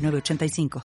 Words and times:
85 0.00 0.89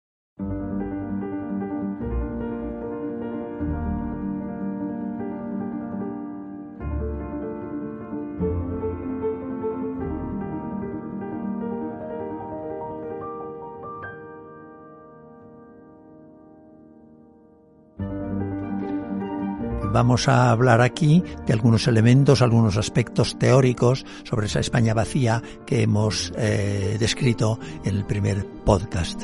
Vamos 19.91 20.27
a 20.27 20.51
hablar 20.51 20.81
aquí 20.81 21.23
de 21.45 21.53
algunos 21.53 21.87
elementos, 21.87 22.41
algunos 22.41 22.77
aspectos 22.77 23.39
teóricos 23.39 24.05
sobre 24.23 24.47
esa 24.47 24.59
España 24.59 24.93
vacía 24.93 25.41
que 25.65 25.81
hemos 25.81 26.33
eh, 26.37 26.97
descrito 26.99 27.59
en 27.83 27.95
el 27.95 28.05
primer 28.05 28.45
podcast. 28.65 29.23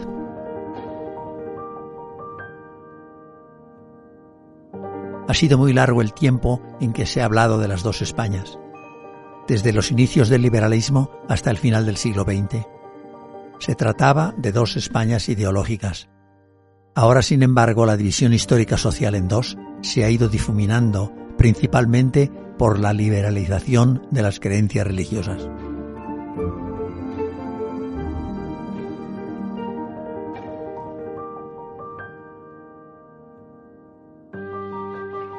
Ha 5.27 5.33
sido 5.33 5.57
muy 5.57 5.73
largo 5.73 6.01
el 6.01 6.13
tiempo 6.13 6.61
en 6.79 6.93
que 6.93 7.05
se 7.05 7.21
ha 7.21 7.25
hablado 7.25 7.57
de 7.57 7.67
las 7.67 7.83
dos 7.83 8.01
Españas, 8.01 8.57
desde 9.47 9.73
los 9.73 9.91
inicios 9.91 10.29
del 10.29 10.41
liberalismo 10.41 11.11
hasta 11.27 11.49
el 11.51 11.57
final 11.57 11.85
del 11.85 11.97
siglo 11.97 12.23
XX. 12.23 12.65
Se 13.59 13.75
trataba 13.75 14.33
de 14.37 14.51
dos 14.51 14.75
Españas 14.75 15.29
ideológicas. 15.29 16.09
Ahora, 16.95 17.23
sin 17.23 17.41
embargo, 17.41 17.85
la 17.85 17.97
división 17.97 18.33
histórica 18.33 18.77
social 18.77 19.15
en 19.15 19.27
dos 19.27 19.57
se 19.81 20.03
ha 20.03 20.09
ido 20.09 20.29
difuminando 20.29 21.11
principalmente 21.37 22.31
por 22.57 22.79
la 22.79 22.93
liberalización 22.93 24.05
de 24.11 24.21
las 24.21 24.39
creencias 24.39 24.85
religiosas. 24.85 25.49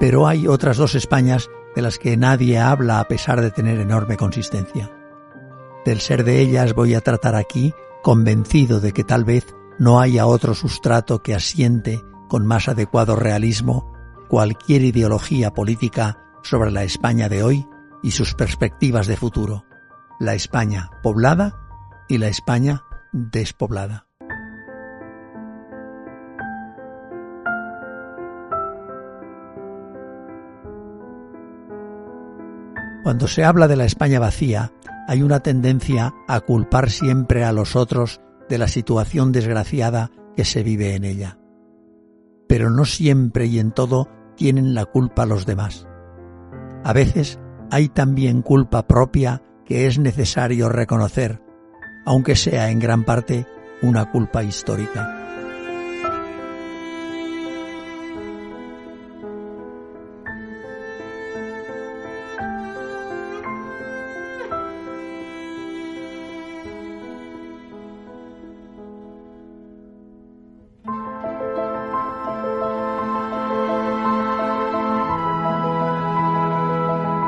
Pero 0.00 0.26
hay 0.26 0.48
otras 0.48 0.76
dos 0.76 0.94
Españas 0.96 1.48
de 1.74 1.82
las 1.82 1.98
que 1.98 2.16
nadie 2.16 2.58
habla 2.58 3.00
a 3.00 3.08
pesar 3.08 3.40
de 3.40 3.50
tener 3.50 3.78
enorme 3.78 4.16
consistencia. 4.16 4.90
Del 5.84 6.00
ser 6.00 6.24
de 6.24 6.40
ellas 6.40 6.74
voy 6.74 6.94
a 6.94 7.00
tratar 7.00 7.36
aquí, 7.36 7.72
convencido 8.02 8.80
de 8.80 8.92
que 8.92 9.04
tal 9.04 9.24
vez 9.24 9.46
no 9.78 10.00
haya 10.00 10.26
otro 10.26 10.54
sustrato 10.54 11.22
que 11.22 11.34
asiente 11.34 12.02
con 12.28 12.46
más 12.46 12.68
adecuado 12.68 13.16
realismo 13.16 13.92
cualquier 14.28 14.82
ideología 14.82 15.52
política 15.52 16.18
sobre 16.42 16.70
la 16.70 16.84
España 16.84 17.28
de 17.28 17.42
hoy 17.42 17.66
y 18.02 18.12
sus 18.12 18.34
perspectivas 18.34 19.06
de 19.06 19.16
futuro, 19.16 19.64
la 20.20 20.34
España 20.34 20.90
poblada 21.02 21.54
y 22.08 22.18
la 22.18 22.28
España 22.28 22.82
despoblada. 23.12 24.06
Cuando 33.02 33.28
se 33.28 33.44
habla 33.44 33.68
de 33.68 33.76
la 33.76 33.84
España 33.84 34.18
vacía, 34.18 34.72
hay 35.06 35.22
una 35.22 35.40
tendencia 35.40 36.14
a 36.26 36.40
culpar 36.40 36.90
siempre 36.90 37.44
a 37.44 37.52
los 37.52 37.76
otros 37.76 38.20
de 38.48 38.58
la 38.58 38.68
situación 38.68 39.32
desgraciada 39.32 40.10
que 40.36 40.44
se 40.44 40.62
vive 40.62 40.94
en 40.94 41.04
ella 41.04 41.38
pero 42.48 42.70
no 42.70 42.84
siempre 42.84 43.46
y 43.46 43.58
en 43.58 43.72
todo 43.72 44.08
tienen 44.36 44.74
la 44.74 44.84
culpa 44.84 45.26
los 45.26 45.46
demás. 45.46 45.86
A 46.84 46.92
veces 46.92 47.40
hay 47.70 47.88
también 47.88 48.42
culpa 48.42 48.86
propia 48.86 49.42
que 49.64 49.86
es 49.86 49.98
necesario 49.98 50.68
reconocer, 50.68 51.42
aunque 52.04 52.36
sea 52.36 52.70
en 52.70 52.78
gran 52.78 53.04
parte 53.04 53.46
una 53.82 54.10
culpa 54.10 54.44
histórica. 54.44 55.23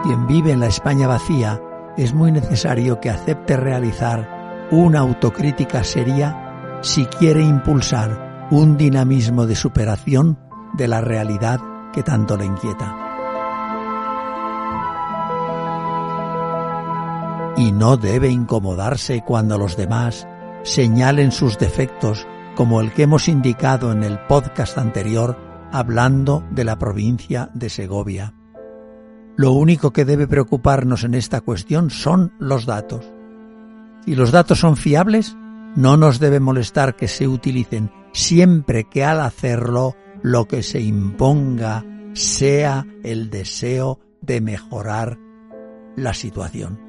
Quien 0.06 0.26
vive 0.28 0.52
en 0.52 0.60
la 0.60 0.68
España 0.68 1.08
vacía, 1.08 1.60
es 1.96 2.14
muy 2.14 2.30
necesario 2.30 3.00
que 3.00 3.10
acepte 3.10 3.56
realizar 3.56 4.68
una 4.70 5.00
autocrítica 5.00 5.82
seria 5.82 6.78
si 6.80 7.06
quiere 7.06 7.42
impulsar 7.42 8.46
un 8.52 8.76
dinamismo 8.76 9.46
de 9.46 9.56
superación 9.56 10.38
de 10.74 10.86
la 10.86 11.00
realidad 11.00 11.58
que 11.92 12.04
tanto 12.04 12.36
le 12.36 12.44
inquieta. 12.44 12.94
Y 17.56 17.72
no 17.72 17.96
debe 17.96 18.28
incomodarse 18.28 19.22
cuando 19.26 19.58
los 19.58 19.76
demás 19.76 20.28
señalen 20.62 21.32
sus 21.32 21.58
defectos 21.58 22.28
como 22.54 22.80
el 22.80 22.92
que 22.92 23.02
hemos 23.02 23.26
indicado 23.26 23.90
en 23.90 24.04
el 24.04 24.20
podcast 24.26 24.78
anterior 24.78 25.36
hablando 25.72 26.44
de 26.52 26.64
la 26.64 26.78
provincia 26.78 27.50
de 27.54 27.70
Segovia. 27.70 28.34
Lo 29.36 29.52
único 29.52 29.92
que 29.92 30.04
debe 30.04 30.26
preocuparnos 30.26 31.04
en 31.04 31.14
esta 31.14 31.40
cuestión 31.40 31.90
son 31.90 32.32
los 32.38 32.64
datos. 32.64 33.04
Si 34.04 34.14
los 34.14 34.32
datos 34.32 34.60
son 34.60 34.76
fiables, 34.76 35.36
no 35.76 35.96
nos 35.96 36.18
debe 36.18 36.40
molestar 36.40 36.96
que 36.96 37.06
se 37.08 37.28
utilicen 37.28 37.90
siempre 38.12 38.84
que 38.84 39.04
al 39.04 39.20
hacerlo 39.20 39.94
lo 40.22 40.46
que 40.46 40.62
se 40.62 40.80
imponga 40.80 41.84
sea 42.14 42.86
el 43.02 43.28
deseo 43.28 44.00
de 44.22 44.40
mejorar 44.40 45.18
la 45.96 46.14
situación. 46.14 46.85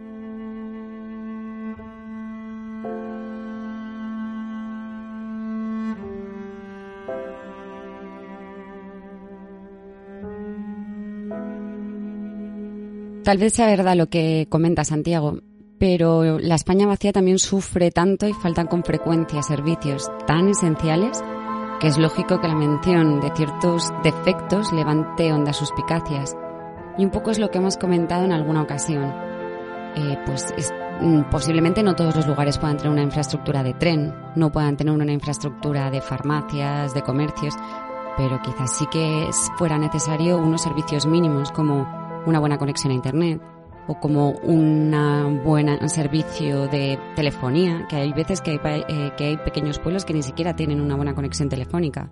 Tal 13.28 13.40
vez 13.40 13.56
sea 13.56 13.68
verdad 13.68 13.98
lo 13.98 14.08
que 14.08 14.48
comenta 14.50 14.86
Santiago, 14.86 15.40
pero 15.78 16.40
la 16.40 16.56
España 16.56 16.88
vacía 16.88 17.12
también 17.12 17.40
sufre 17.40 17.92
tanto 17.92 18.26
y 18.26 18.32
faltan 18.32 18.68
con 18.68 18.86
frecuencia 18.86 19.42
servicios 19.42 20.10
tan 20.26 20.48
esenciales 20.48 21.22
que 21.82 21.88
es 21.88 21.98
lógico 21.98 22.40
que 22.40 22.48
la 22.48 22.56
mención 22.56 23.20
de 23.20 23.30
ciertos 23.36 23.92
defectos 24.02 24.72
levante 24.72 25.34
ondas 25.34 25.58
suspicacias. 25.58 26.38
Y 26.98 27.04
un 27.04 27.12
poco 27.12 27.32
es 27.32 27.38
lo 27.38 27.52
que 27.52 27.58
hemos 27.58 27.76
comentado 27.76 28.24
en 28.24 28.32
alguna 28.32 28.62
ocasión. 28.62 29.14
Eh, 29.98 30.18
pues 30.26 30.56
mm, 31.02 31.24
posiblemente 31.30 31.84
no 31.84 31.98
todos 31.98 32.16
los 32.16 32.28
lugares 32.28 32.58
puedan 32.58 32.78
tener 32.78 32.94
una 32.94 33.04
infraestructura 33.04 33.62
de 33.62 33.74
tren, 33.74 34.16
no 34.38 34.54
puedan 34.54 34.78
tener 34.78 34.94
una 34.94 35.12
infraestructura 35.12 35.92
de 35.92 36.00
farmacias, 36.00 36.94
de 36.94 37.02
comercios, 37.02 37.56
pero 38.16 38.42
quizás 38.42 38.72
sí 38.72 38.86
que 38.90 39.28
fuera 39.58 39.78
necesario 39.78 40.38
unos 40.38 40.62
servicios 40.62 41.06
mínimos 41.06 41.52
como 41.52 42.07
una 42.28 42.40
buena 42.40 42.58
conexión 42.58 42.92
a 42.92 42.96
Internet 42.96 43.42
o 43.88 44.00
como 44.00 44.32
un 44.32 45.42
buen 45.46 45.90
servicio 45.90 46.68
de 46.68 47.00
telefonía, 47.16 47.88
que 47.90 47.96
hay 47.96 48.12
veces 48.12 48.42
que 48.42 48.60
hay, 48.62 48.84
eh, 48.90 49.12
que 49.18 49.24
hay 49.24 49.38
pequeños 49.38 49.80
pueblos 49.80 50.04
que 50.04 50.14
ni 50.14 50.22
siquiera 50.22 50.56
tienen 50.56 50.82
una 50.82 50.96
buena 50.96 51.16
conexión 51.16 51.48
telefónica. 51.48 52.12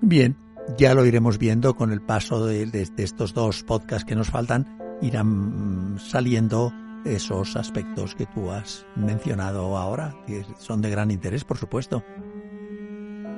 Bien, 0.00 0.36
ya 0.78 0.94
lo 0.94 1.04
iremos 1.04 1.38
viendo 1.38 1.74
con 1.74 1.92
el 1.92 2.00
paso 2.00 2.46
de, 2.46 2.66
de 2.66 3.02
estos 3.02 3.34
dos 3.34 3.64
podcasts 3.64 4.04
que 4.04 4.14
nos 4.14 4.30
faltan, 4.30 4.78
irán 5.02 5.96
saliendo 5.98 6.72
esos 7.04 7.56
aspectos 7.56 8.14
que 8.14 8.26
tú 8.26 8.50
has 8.50 8.86
mencionado 8.94 9.76
ahora, 9.76 10.14
que 10.24 10.44
son 10.58 10.80
de 10.80 10.90
gran 10.90 11.10
interés, 11.10 11.44
por 11.44 11.58
supuesto. 11.58 12.04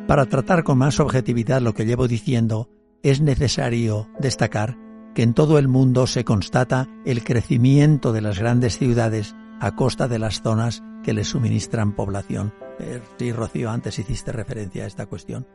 Para 0.06 0.26
tratar 0.26 0.64
con 0.64 0.76
más 0.76 1.00
objetividad 1.00 1.62
lo 1.62 1.72
que 1.72 1.86
llevo 1.86 2.08
diciendo, 2.08 2.68
es 3.02 3.22
necesario 3.22 4.08
destacar 4.18 4.76
en 5.22 5.34
todo 5.34 5.58
el 5.58 5.68
mundo 5.68 6.06
se 6.06 6.24
constata 6.24 6.88
el 7.04 7.24
crecimiento 7.24 8.12
de 8.12 8.20
las 8.20 8.38
grandes 8.38 8.78
ciudades 8.78 9.34
a 9.60 9.74
costa 9.74 10.08
de 10.08 10.18
las 10.18 10.42
zonas 10.42 10.82
que 11.02 11.12
les 11.12 11.28
suministran 11.28 11.92
población, 11.92 12.52
Eh, 12.80 13.02
sí, 13.18 13.32
Rocío, 13.32 13.70
antes 13.70 13.98
hiciste 13.98 14.32
referencia 14.32 14.84
a 14.84 14.86
esta 14.86 15.06
cuestión. 15.06 15.46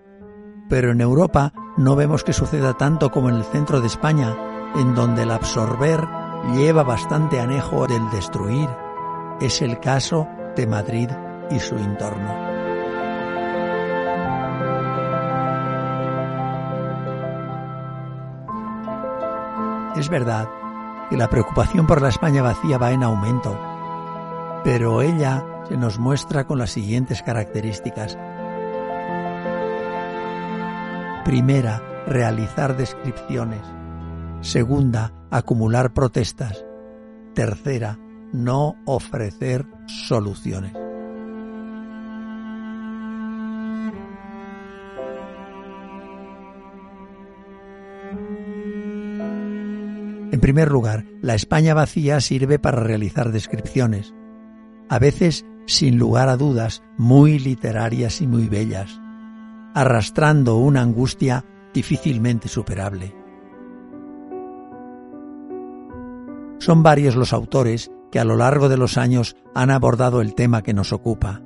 Pero 0.69 0.91
en 0.91 1.01
Europa 1.01 1.53
no 1.77 1.95
vemos 1.95 2.23
que 2.23 2.33
suceda 2.33 2.77
tanto 2.77 3.11
como 3.11 3.29
en 3.29 3.35
el 3.35 3.43
centro 3.43 3.81
de 3.81 3.87
España, 3.87 4.35
en 4.75 4.93
donde 4.93 5.23
el 5.23 5.31
absorber 5.31 6.07
lleva 6.55 6.83
bastante 6.83 7.39
anejo 7.39 7.87
del 7.87 8.09
destruir. 8.11 8.69
Es 9.41 9.61
el 9.61 9.79
caso 9.79 10.27
de 10.55 10.67
Madrid 10.67 11.09
y 11.49 11.59
su 11.59 11.75
entorno. 11.75 12.54
Es 19.95 20.09
verdad 20.09 20.49
que 21.09 21.17
la 21.17 21.29
preocupación 21.29 21.87
por 21.87 22.01
la 22.01 22.09
España 22.09 22.41
vacía 22.41 22.77
va 22.77 22.91
en 22.91 23.03
aumento, 23.03 23.57
pero 24.63 25.01
ella 25.01 25.45
se 25.67 25.77
nos 25.77 25.99
muestra 25.99 26.45
con 26.45 26.59
las 26.59 26.71
siguientes 26.71 27.21
características. 27.23 28.17
Primera, 31.23 31.81
realizar 32.07 32.75
descripciones. 32.75 33.61
Segunda, 34.41 35.11
acumular 35.31 35.93
protestas. 35.93 36.65
Tercera, 37.33 37.97
no 38.31 38.75
ofrecer 38.85 39.65
soluciones. 39.87 40.84
En 50.35 50.41
primer 50.41 50.69
lugar, 50.69 51.05
la 51.21 51.33
España 51.33 51.73
vacía 51.73 52.19
sirve 52.19 52.59
para 52.59 52.81
realizar 52.81 53.31
descripciones, 53.31 54.13
a 54.89 54.99
veces, 54.99 55.45
sin 55.65 55.97
lugar 55.97 56.27
a 56.27 56.35
dudas, 56.35 56.83
muy 56.97 57.39
literarias 57.39 58.19
y 58.19 58.27
muy 58.27 58.49
bellas, 58.49 58.99
arrastrando 59.73 60.57
una 60.57 60.81
angustia 60.81 61.45
difícilmente 61.73 62.49
superable. 62.49 63.15
Son 66.59 66.83
varios 66.83 67.15
los 67.15 67.31
autores 67.31 67.89
que 68.11 68.19
a 68.19 68.25
lo 68.25 68.35
largo 68.35 68.67
de 68.67 68.75
los 68.75 68.97
años 68.97 69.37
han 69.53 69.71
abordado 69.71 70.19
el 70.19 70.35
tema 70.35 70.63
que 70.63 70.73
nos 70.73 70.91
ocupa. 70.91 71.43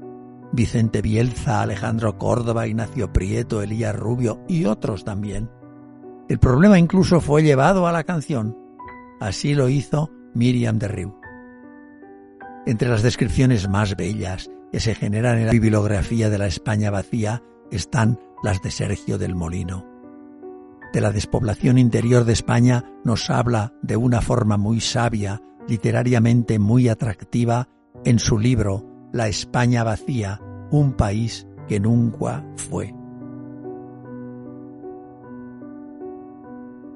Vicente 0.52 1.04
Bielza, 1.04 1.62
Alejandro 1.62 2.18
Córdoba, 2.18 2.66
Ignacio 2.66 3.14
Prieto, 3.14 3.62
Elías 3.62 3.96
Rubio 3.96 4.44
y 4.48 4.66
otros 4.66 5.04
también. 5.04 5.48
El 6.28 6.40
problema 6.40 6.80
incluso 6.80 7.22
fue 7.22 7.44
llevado 7.44 7.86
a 7.86 7.92
la 7.92 8.04
canción 8.04 8.59
Así 9.20 9.54
lo 9.54 9.70
hizo 9.70 10.12
Miriam 10.34 10.80
de 10.80 10.88
Riu. 10.88 11.20
Entre 12.66 12.88
las 12.88 13.04
descripciones 13.04 13.68
más 13.68 13.96
bellas 13.96 14.50
que 14.72 14.80
se 14.80 14.96
generan 14.96 15.40
en 15.40 15.48
la 15.48 15.52
bibliografía 15.52 16.30
de 16.30 16.38
la 16.38 16.48
España 16.48 16.92
vacía 16.92 17.44
están 17.72 18.20
las 18.44 18.62
de 18.62 18.72
Sergio 18.72 19.18
del 19.18 19.36
Molino. 19.36 19.86
De 20.94 21.02
la 21.02 21.12
despoblación 21.12 21.78
interior 21.78 22.26
de 22.26 22.34
España 22.34 22.84
nos 23.04 23.30
habla 23.30 23.74
de 23.82 23.98
una 23.98 24.22
forma 24.22 24.58
muy 24.58 24.80
sabia, 24.82 25.42
literariamente 25.68 26.58
muy 26.58 26.90
atractiva, 26.90 27.70
en 28.06 28.20
su 28.20 28.40
libro 28.40 28.86
La 29.12 29.28
España 29.28 29.84
vacía, 29.84 30.40
un 30.72 30.94
país 30.94 31.48
que 31.68 31.80
nunca 31.80 32.46
fue. 32.56 32.94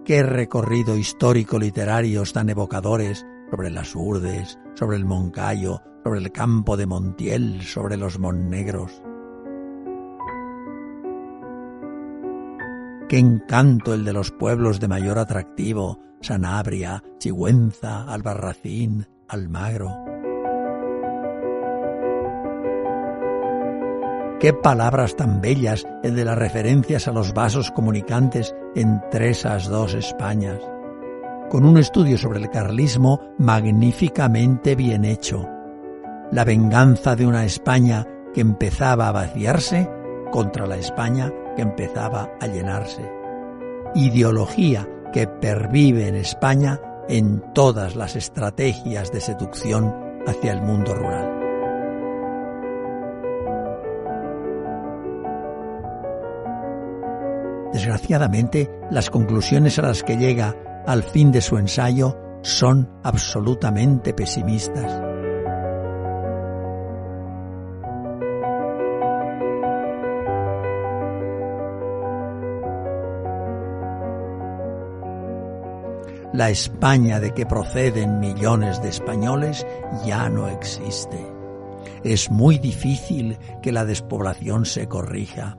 Qué 0.06 0.22
recorrido 0.22 0.98
histórico 0.98 1.58
literarios 1.58 2.34
tan 2.34 2.50
evocadores 2.50 3.26
sobre 3.50 3.70
las 3.70 3.96
Urdes, 3.96 4.60
sobre 4.74 4.98
el 4.98 5.06
Moncayo, 5.06 5.82
sobre 6.04 6.20
el 6.20 6.30
campo 6.34 6.76
de 6.76 6.86
Montiel, 6.86 7.62
sobre 7.62 7.96
los 7.96 8.20
Monnegros. 8.20 9.02
Qué 13.08 13.18
encanto 13.18 13.94
el 13.94 14.04
de 14.04 14.12
los 14.12 14.32
pueblos 14.32 14.82
de 14.82 14.90
mayor 14.90 15.20
atractivo, 15.20 16.02
Sanabria, 16.20 17.02
Chigüenza, 17.20 18.04
Albarracín, 18.04 19.08
Almagro. 19.30 20.13
Qué 24.44 24.52
palabras 24.52 25.16
tan 25.16 25.40
bellas 25.40 25.88
el 26.04 26.18
de 26.18 26.26
las 26.26 26.38
referencias 26.38 27.08
a 27.08 27.14
los 27.14 27.34
vasos 27.34 27.72
comunicantes 27.72 28.54
entre 28.76 29.30
esas 29.30 29.70
dos 29.70 29.94
Españas. 29.94 30.60
Con 31.50 31.64
un 31.64 31.78
estudio 31.78 32.18
sobre 32.18 32.40
el 32.40 32.50
carlismo 32.50 33.22
magníficamente 33.38 34.76
bien 34.76 35.06
hecho. 35.06 35.48
La 36.30 36.44
venganza 36.44 37.16
de 37.16 37.26
una 37.26 37.46
España 37.46 38.06
que 38.34 38.42
empezaba 38.42 39.08
a 39.08 39.14
vaciarse 39.14 39.90
contra 40.30 40.68
la 40.68 40.76
España 40.76 41.32
que 41.56 41.62
empezaba 41.62 42.30
a 42.42 42.46
llenarse. 42.48 43.10
Ideología 43.96 44.86
que 45.14 45.26
pervive 45.26 46.10
en 46.10 46.16
España 46.16 46.82
en 47.08 47.42
todas 47.54 47.96
las 47.96 48.18
estrategias 48.18 49.10
de 49.10 49.22
seducción 49.22 49.96
hacia 50.28 50.52
el 50.52 50.62
mundo 50.62 50.94
rural. 50.94 51.43
Desgraciadamente, 57.74 58.70
las 58.92 59.10
conclusiones 59.10 59.80
a 59.80 59.82
las 59.82 60.04
que 60.04 60.16
llega 60.16 60.56
al 60.86 61.02
fin 61.02 61.32
de 61.32 61.42
su 61.42 61.58
ensayo 61.58 62.16
son 62.44 62.88
absolutamente 63.04 64.14
pesimistas. 64.14 65.02
La 76.32 76.50
España 76.50 77.20
de 77.20 77.34
que 77.34 77.46
proceden 77.46 78.20
millones 78.20 78.82
de 78.82 78.90
españoles 78.90 79.66
ya 80.06 80.30
no 80.30 80.48
existe. 80.48 81.26
Es 82.04 82.30
muy 82.30 82.58
difícil 82.58 83.38
que 83.62 83.72
la 83.72 83.86
despoblación 83.86 84.66
se 84.66 84.88
corrija. 84.88 85.58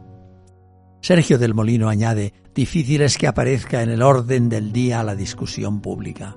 Sergio 1.05 1.37
del 1.37 1.53
Molino 1.53 1.91
añade, 1.91 2.33
difícil 2.55 3.03
es 3.03 3.19
que 3.19 3.27
aparezca 3.27 3.83
en 3.83 3.91
el 3.91 4.01
orden 4.01 4.49
del 4.49 4.73
día 4.73 5.05
la 5.05 5.15
discusión 5.15 5.83
pública. 5.83 6.35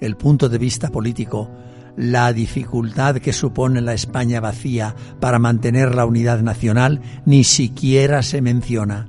El 0.00 0.18
punto 0.18 0.50
de 0.50 0.58
vista 0.58 0.90
político, 0.90 1.50
la 1.96 2.34
dificultad 2.34 3.16
que 3.22 3.32
supone 3.32 3.80
la 3.80 3.94
España 3.94 4.38
vacía 4.38 4.94
para 5.18 5.38
mantener 5.38 5.94
la 5.94 6.04
unidad 6.04 6.42
nacional, 6.42 7.00
ni 7.24 7.42
siquiera 7.42 8.22
se 8.22 8.42
menciona. 8.42 9.08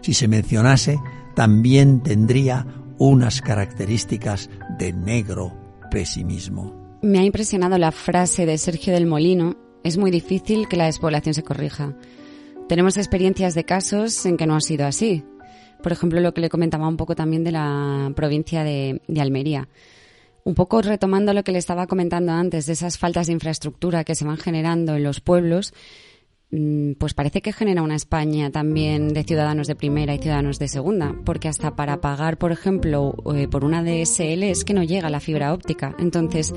Si 0.00 0.14
se 0.14 0.26
mencionase, 0.26 0.98
también 1.34 2.02
tendría 2.02 2.66
unas 2.96 3.42
características 3.42 4.48
de 4.78 4.94
negro 4.94 5.52
pesimismo. 5.90 6.98
Me 7.02 7.18
ha 7.18 7.24
impresionado 7.24 7.76
la 7.76 7.92
frase 7.92 8.46
de 8.46 8.56
Sergio 8.56 8.94
del 8.94 9.04
Molino, 9.04 9.54
es 9.84 9.98
muy 9.98 10.10
difícil 10.10 10.66
que 10.66 10.78
la 10.78 10.86
despoblación 10.86 11.34
se 11.34 11.42
corrija. 11.42 11.94
Tenemos 12.68 12.96
experiencias 12.96 13.54
de 13.54 13.64
casos 13.64 14.26
en 14.26 14.36
que 14.36 14.46
no 14.46 14.56
ha 14.56 14.60
sido 14.60 14.86
así. 14.86 15.22
Por 15.84 15.92
ejemplo, 15.92 16.20
lo 16.20 16.34
que 16.34 16.40
le 16.40 16.48
comentaba 16.48 16.88
un 16.88 16.96
poco 16.96 17.14
también 17.14 17.44
de 17.44 17.52
la 17.52 18.10
provincia 18.16 18.64
de, 18.64 19.00
Almería. 19.20 19.68
Un 20.42 20.56
poco 20.56 20.82
retomando 20.82 21.32
lo 21.32 21.44
que 21.44 21.52
le 21.52 21.58
estaba 21.58 21.86
comentando 21.86 22.32
antes 22.32 22.66
de 22.66 22.72
esas 22.72 22.98
faltas 22.98 23.28
de 23.28 23.34
infraestructura 23.34 24.02
que 24.02 24.16
se 24.16 24.24
van 24.24 24.36
generando 24.36 24.96
en 24.96 25.04
los 25.04 25.20
pueblos, 25.20 25.74
pues 26.50 27.12
parece 27.12 27.42
que 27.42 27.52
genera 27.52 27.82
una 27.82 27.96
España 27.96 28.50
también 28.50 29.12
de 29.12 29.24
ciudadanos 29.24 29.66
de 29.66 29.74
primera 29.74 30.14
y 30.14 30.18
ciudadanos 30.18 30.58
de 30.58 30.68
segunda, 30.68 31.14
porque 31.24 31.48
hasta 31.48 31.74
para 31.74 32.00
pagar, 32.00 32.38
por 32.38 32.52
ejemplo, 32.52 33.14
eh, 33.34 33.48
por 33.48 33.64
una 33.64 33.82
DSL 33.82 34.44
es 34.44 34.64
que 34.64 34.72
no 34.72 34.84
llega 34.84 35.10
la 35.10 35.20
fibra 35.20 35.52
óptica. 35.52 35.96
Entonces, 35.98 36.54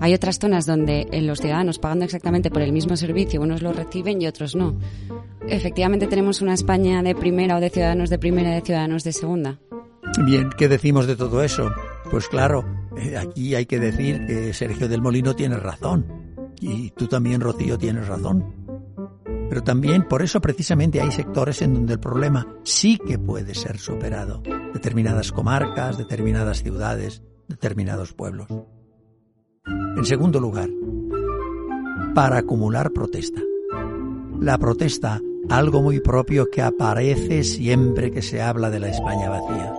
hay 0.00 0.12
otras 0.12 0.38
zonas 0.38 0.66
donde 0.66 1.08
eh, 1.10 1.22
los 1.22 1.40
ciudadanos 1.40 1.78
pagando 1.78 2.04
exactamente 2.04 2.50
por 2.50 2.60
el 2.60 2.72
mismo 2.72 2.96
servicio, 2.96 3.40
unos 3.40 3.62
lo 3.62 3.72
reciben 3.72 4.20
y 4.20 4.26
otros 4.26 4.54
no. 4.54 4.78
Efectivamente, 5.48 6.06
tenemos 6.06 6.42
una 6.42 6.54
España 6.54 7.02
de 7.02 7.14
primera 7.14 7.56
o 7.56 7.60
de 7.60 7.70
ciudadanos 7.70 8.10
de 8.10 8.18
primera 8.18 8.50
y 8.50 8.54
de 8.56 8.60
ciudadanos 8.60 9.02
de 9.02 9.12
segunda. 9.12 9.58
Bien, 10.26 10.50
¿qué 10.58 10.68
decimos 10.68 11.06
de 11.06 11.16
todo 11.16 11.42
eso? 11.42 11.70
Pues 12.10 12.28
claro, 12.28 12.64
eh, 12.98 13.16
aquí 13.16 13.54
hay 13.54 13.64
que 13.64 13.80
decir 13.80 14.26
que 14.26 14.52
Sergio 14.52 14.88
del 14.88 15.00
Molino 15.00 15.34
tiene 15.34 15.56
razón. 15.56 16.06
Y 16.60 16.90
tú 16.90 17.08
también, 17.08 17.40
Rocío, 17.40 17.76
tienes 17.78 18.06
razón 18.06 18.61
pero 19.52 19.62
también 19.62 20.08
por 20.08 20.22
eso 20.22 20.40
precisamente 20.40 21.02
hay 21.02 21.12
sectores 21.12 21.60
en 21.60 21.74
donde 21.74 21.92
el 21.92 22.00
problema 22.00 22.46
sí 22.62 22.96
que 22.96 23.18
puede 23.18 23.54
ser 23.54 23.76
superado. 23.76 24.42
Determinadas 24.72 25.30
comarcas, 25.30 25.98
determinadas 25.98 26.62
ciudades, 26.62 27.22
determinados 27.48 28.14
pueblos. 28.14 28.48
En 29.66 30.06
segundo 30.06 30.40
lugar, 30.40 30.70
para 32.14 32.38
acumular 32.38 32.92
protesta. 32.92 33.42
La 34.40 34.56
protesta, 34.56 35.20
algo 35.50 35.82
muy 35.82 36.00
propio 36.00 36.48
que 36.50 36.62
aparece 36.62 37.44
siempre 37.44 38.10
que 38.10 38.22
se 38.22 38.40
habla 38.40 38.70
de 38.70 38.80
la 38.80 38.88
España 38.88 39.28
vacía. 39.28 39.74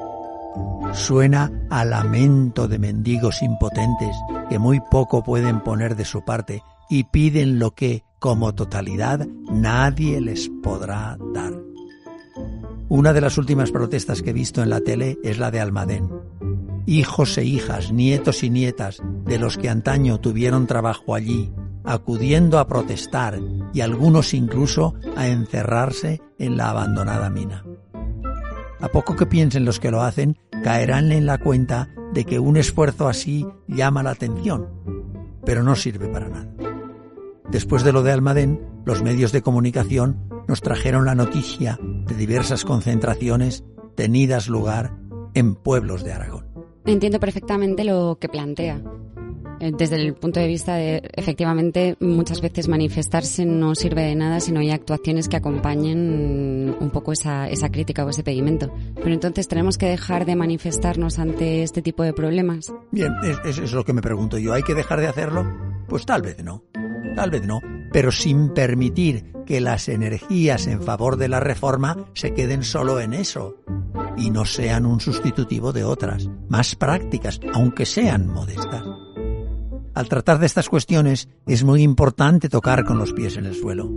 Suena 0.94 1.52
a 1.72 1.84
lamento 1.84 2.68
de 2.68 2.78
mendigos 2.78 3.42
impotentes 3.42 4.16
que 4.52 4.60
muy 4.60 4.80
poco 4.92 5.24
pueden 5.24 5.62
poner 5.62 5.96
de 5.96 6.06
su 6.06 6.24
parte 6.24 6.62
y 6.92 7.06
piden 7.06 7.58
lo 7.58 7.72
que, 7.72 8.04
como 8.24 8.56
totalidad 8.56 9.28
nadie 9.52 10.22
les 10.22 10.48
podrá 10.48 11.18
dar. 11.34 11.52
Una 12.88 13.12
de 13.12 13.20
las 13.20 13.38
últimas 13.38 13.70
protestas 13.70 14.22
que 14.22 14.30
he 14.30 14.34
visto 14.34 14.64
en 14.64 14.70
la 14.70 14.80
tele 14.80 15.18
es 15.26 15.40
la 15.40 15.52
de 15.52 15.60
Almadén. 15.60 16.10
Hijos 16.86 17.38
e 17.38 17.44
hijas, 17.44 17.92
nietos 17.92 18.42
y 18.44 18.50
nietas 18.50 19.02
de 19.26 19.38
los 19.38 19.58
que 19.58 19.68
antaño 19.68 20.22
tuvieron 20.22 20.68
trabajo 20.68 21.16
allí, 21.16 21.52
acudiendo 21.84 22.60
a 22.60 22.68
protestar 22.68 23.42
y 23.74 23.82
algunos 23.82 24.34
incluso 24.34 24.96
a 25.18 25.28
encerrarse 25.28 26.22
en 26.40 26.56
la 26.56 26.70
abandonada 26.70 27.30
mina. 27.30 27.66
A 28.80 28.88
poco 28.88 29.18
que 29.18 29.26
piensen 29.26 29.66
los 29.66 29.82
que 29.82 29.92
lo 29.92 30.02
hacen, 30.02 30.38
caerán 30.64 31.12
en 31.12 31.26
la 31.26 31.40
cuenta 31.40 31.90
de 32.14 32.24
que 32.24 32.40
un 32.40 32.56
esfuerzo 32.56 33.10
así 33.10 33.46
llama 33.68 34.02
la 34.02 34.12
atención, 34.12 34.70
pero 35.46 35.62
no 35.62 35.76
sirve 35.76 36.08
para 36.08 36.30
nada. 36.30 36.73
Después 37.50 37.84
de 37.84 37.92
lo 37.92 38.04
de 38.04 38.12
Almadén, 38.12 38.62
los 38.86 39.02
medios 39.04 39.32
de 39.32 39.42
comunicación 39.42 40.30
nos 40.48 40.62
trajeron 40.62 41.06
la 41.06 41.16
noticia 41.16 41.80
de 41.82 42.16
diversas 42.16 42.66
concentraciones 42.66 43.64
tenidas 43.96 44.48
lugar 44.48 44.94
en 45.34 45.56
pueblos 45.56 46.04
de 46.04 46.14
Aragón. 46.14 46.46
Entiendo 46.86 47.20
perfectamente 47.20 47.84
lo 47.84 48.18
que 48.20 48.30
plantea. 48.30 48.82
Eh, 49.60 49.72
desde 49.78 49.96
el 49.96 50.14
punto 50.16 50.40
de 50.40 50.48
vista 50.48 50.76
de, 50.76 51.10
efectivamente, 51.14 51.96
muchas 52.02 52.42
veces 52.42 52.68
manifestarse 52.68 53.46
no 53.46 53.76
sirve 53.76 54.02
de 54.02 54.16
nada 54.16 54.40
si 54.40 54.52
no 54.52 54.60
hay 54.60 54.72
actuaciones 54.72 55.30
que 55.30 55.38
acompañen 55.38 56.76
un 56.78 56.90
poco 56.90 57.14
esa, 57.14 57.48
esa 57.48 57.70
crítica 57.70 58.04
o 58.04 58.10
ese 58.10 58.24
pedimento. 58.24 58.74
Pero 58.96 59.14
entonces, 59.14 59.48
¿tenemos 59.48 59.78
que 59.78 59.88
dejar 59.88 60.26
de 60.26 60.36
manifestarnos 60.36 61.20
ante 61.20 61.64
este 61.64 61.82
tipo 61.82 62.04
de 62.04 62.14
problemas? 62.14 62.74
Bien, 62.92 63.14
eso 63.46 63.64
es 63.64 63.72
lo 63.72 63.86
que 63.86 63.94
me 63.94 64.02
pregunto 64.02 64.38
yo. 64.38 64.54
¿Hay 64.54 64.64
que 64.64 64.74
dejar 64.74 65.00
de 65.00 65.08
hacerlo? 65.08 65.46
Pues 65.88 66.06
tal 66.06 66.24
vez 66.24 66.44
no. 66.44 66.64
Tal 67.16 67.32
vez 67.32 67.46
no, 67.46 67.62
pero 67.92 68.12
sin 68.12 68.54
permitir 68.54 69.32
que 69.46 69.62
las 69.62 69.90
energías 69.90 70.68
en 70.68 70.82
favor 70.82 71.18
de 71.18 71.28
la 71.28 71.40
reforma 71.40 71.98
se 72.14 72.34
queden 72.34 72.64
solo 72.64 73.00
en 73.00 73.14
eso 73.14 73.58
y 74.18 74.30
no 74.30 74.46
sean 74.46 74.86
un 74.86 75.00
sustitutivo 75.00 75.74
de 75.74 75.84
otras, 75.84 76.30
más 76.50 76.76
prácticas, 76.76 77.40
aunque 77.54 77.86
sean 77.86 78.28
modestas. 78.28 78.84
Al 79.94 80.10
tratar 80.10 80.40
de 80.40 80.48
estas 80.48 80.70
cuestiones 80.70 81.30
es 81.46 81.64
muy 81.64 81.84
importante 81.84 82.50
tocar 82.50 82.84
con 82.84 82.98
los 82.98 83.14
pies 83.14 83.38
en 83.38 83.46
el 83.46 83.56
suelo. 83.56 83.92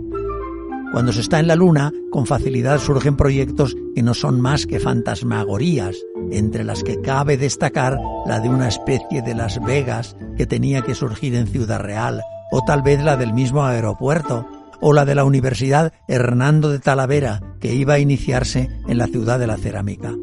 Cuando 0.91 1.11
se 1.11 1.21
está 1.21 1.39
en 1.39 1.47
la 1.47 1.55
Luna, 1.55 1.91
con 2.11 2.25
facilidad 2.25 2.79
surgen 2.79 3.17
proyectos 3.17 3.75
que 3.93 4.03
no 4.03 4.13
son 4.13 4.39
más 4.39 4.65
que 4.65 4.79
fantasmagorías, 4.79 5.97
entre 6.31 6.63
las 6.63 6.83
que 6.83 7.01
cabe 7.01 7.37
destacar 7.37 7.99
la 8.25 8.39
de 8.39 8.49
una 8.49 8.67
especie 8.67 9.21
de 9.21 9.35
Las 9.35 9.63
Vegas 9.63 10.15
que 10.37 10.45
tenía 10.45 10.81
que 10.83 10.95
surgir 10.95 11.35
en 11.35 11.47
Ciudad 11.47 11.79
Real, 11.79 12.21
o 12.51 12.61
tal 12.61 12.81
vez 12.81 13.03
la 13.03 13.17
del 13.17 13.33
mismo 13.33 13.63
aeropuerto, 13.63 14.45
o 14.79 14.93
la 14.93 15.05
de 15.05 15.15
la 15.15 15.25
Universidad 15.25 15.93
Hernando 16.07 16.69
de 16.69 16.79
Talavera, 16.79 17.41
que 17.59 17.73
iba 17.73 17.95
a 17.95 17.99
iniciarse 17.99 18.69
en 18.87 18.97
la 18.97 19.07
ciudad 19.07 19.39
de 19.39 19.47
la 19.47 19.57
cerámica. 19.57 20.13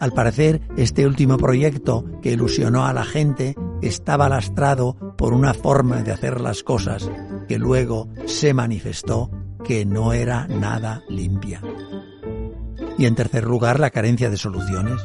Al 0.00 0.12
parecer, 0.12 0.60
este 0.76 1.06
último 1.06 1.38
proyecto, 1.38 2.04
que 2.20 2.32
ilusionó 2.32 2.86
a 2.86 2.92
la 2.92 3.04
gente, 3.04 3.54
estaba 3.82 4.28
lastrado 4.28 4.96
por 5.16 5.32
una 5.32 5.54
forma 5.54 6.02
de 6.02 6.12
hacer 6.12 6.40
las 6.40 6.62
cosas 6.62 7.08
que 7.48 7.58
luego 7.58 8.08
se 8.26 8.52
manifestó 8.52 9.30
que 9.64 9.84
no 9.84 10.12
era 10.12 10.48
nada 10.48 11.02
limpia. 11.08 11.60
Y 12.98 13.06
en 13.06 13.14
tercer 13.14 13.44
lugar, 13.44 13.80
la 13.80 13.90
carencia 13.90 14.28
de 14.28 14.36
soluciones. 14.36 15.00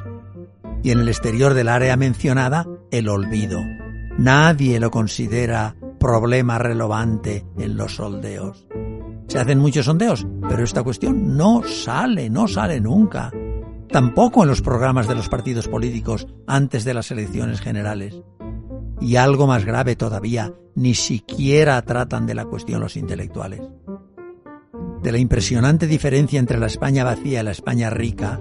Y 0.84 0.92
en 0.92 1.00
el 1.00 1.10
exterior 1.10 1.54
del 1.54 1.70
área 1.70 1.96
mencionada, 1.96 2.66
el 2.92 3.08
olvido. 3.10 3.60
Nadie 4.18 4.80
lo 4.80 4.90
considera 4.92 5.76
problema 6.08 6.58
relevante 6.58 7.46
en 7.58 7.76
los 7.76 7.96
sondeos. 7.96 8.66
Se 9.28 9.40
hacen 9.40 9.60
muchos 9.60 9.88
sondeos, 9.88 10.26
pero 10.48 10.64
esta 10.64 10.82
cuestión 10.82 11.36
no 11.36 11.64
sale, 11.64 12.30
no 12.30 12.48
sale 12.48 12.80
nunca. 12.80 13.30
Tampoco 13.90 14.42
en 14.42 14.48
los 14.48 14.62
programas 14.62 15.10
de 15.10 15.16
los 15.16 15.28
partidos 15.28 15.68
políticos 15.68 16.26
antes 16.48 16.86
de 16.86 16.94
las 16.94 17.12
elecciones 17.12 17.60
generales. 17.60 18.16
Y 19.02 19.18
algo 19.18 19.48
más 19.48 19.66
grave 19.66 19.98
todavía, 19.98 20.54
ni 20.76 20.94
siquiera 20.94 21.82
tratan 21.82 22.26
de 22.26 22.36
la 22.36 22.46
cuestión 22.46 22.80
los 22.80 22.96
intelectuales. 22.96 23.60
De 25.04 25.12
la 25.12 25.18
impresionante 25.18 25.88
diferencia 25.88 26.40
entre 26.40 26.58
la 26.58 26.68
España 26.68 27.04
vacía 27.04 27.42
y 27.42 27.44
la 27.44 27.52
España 27.52 27.90
rica, 27.90 28.40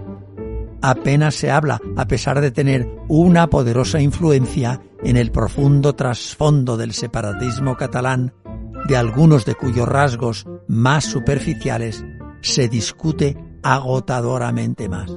apenas 0.87 1.35
se 1.35 1.51
habla, 1.51 1.81
a 1.97 2.07
pesar 2.07 2.41
de 2.41 2.53
tener 2.53 2.89
una 3.09 3.49
poderosa 3.49 4.01
influencia 4.01 4.81
en 5.03 5.17
el 5.17 5.33
profundo 5.33 5.97
trasfondo 5.97 6.77
del 6.77 6.93
separatismo 6.93 7.77
catalán, 7.77 8.33
de 8.87 8.97
algunos 8.97 9.45
de 9.45 9.57
cuyos 9.57 9.89
rasgos 9.89 10.47
más 10.69 11.05
superficiales 11.05 12.05
se 12.41 12.69
discute 12.69 13.37
agotadoramente 13.65 14.89
más. 14.89 15.11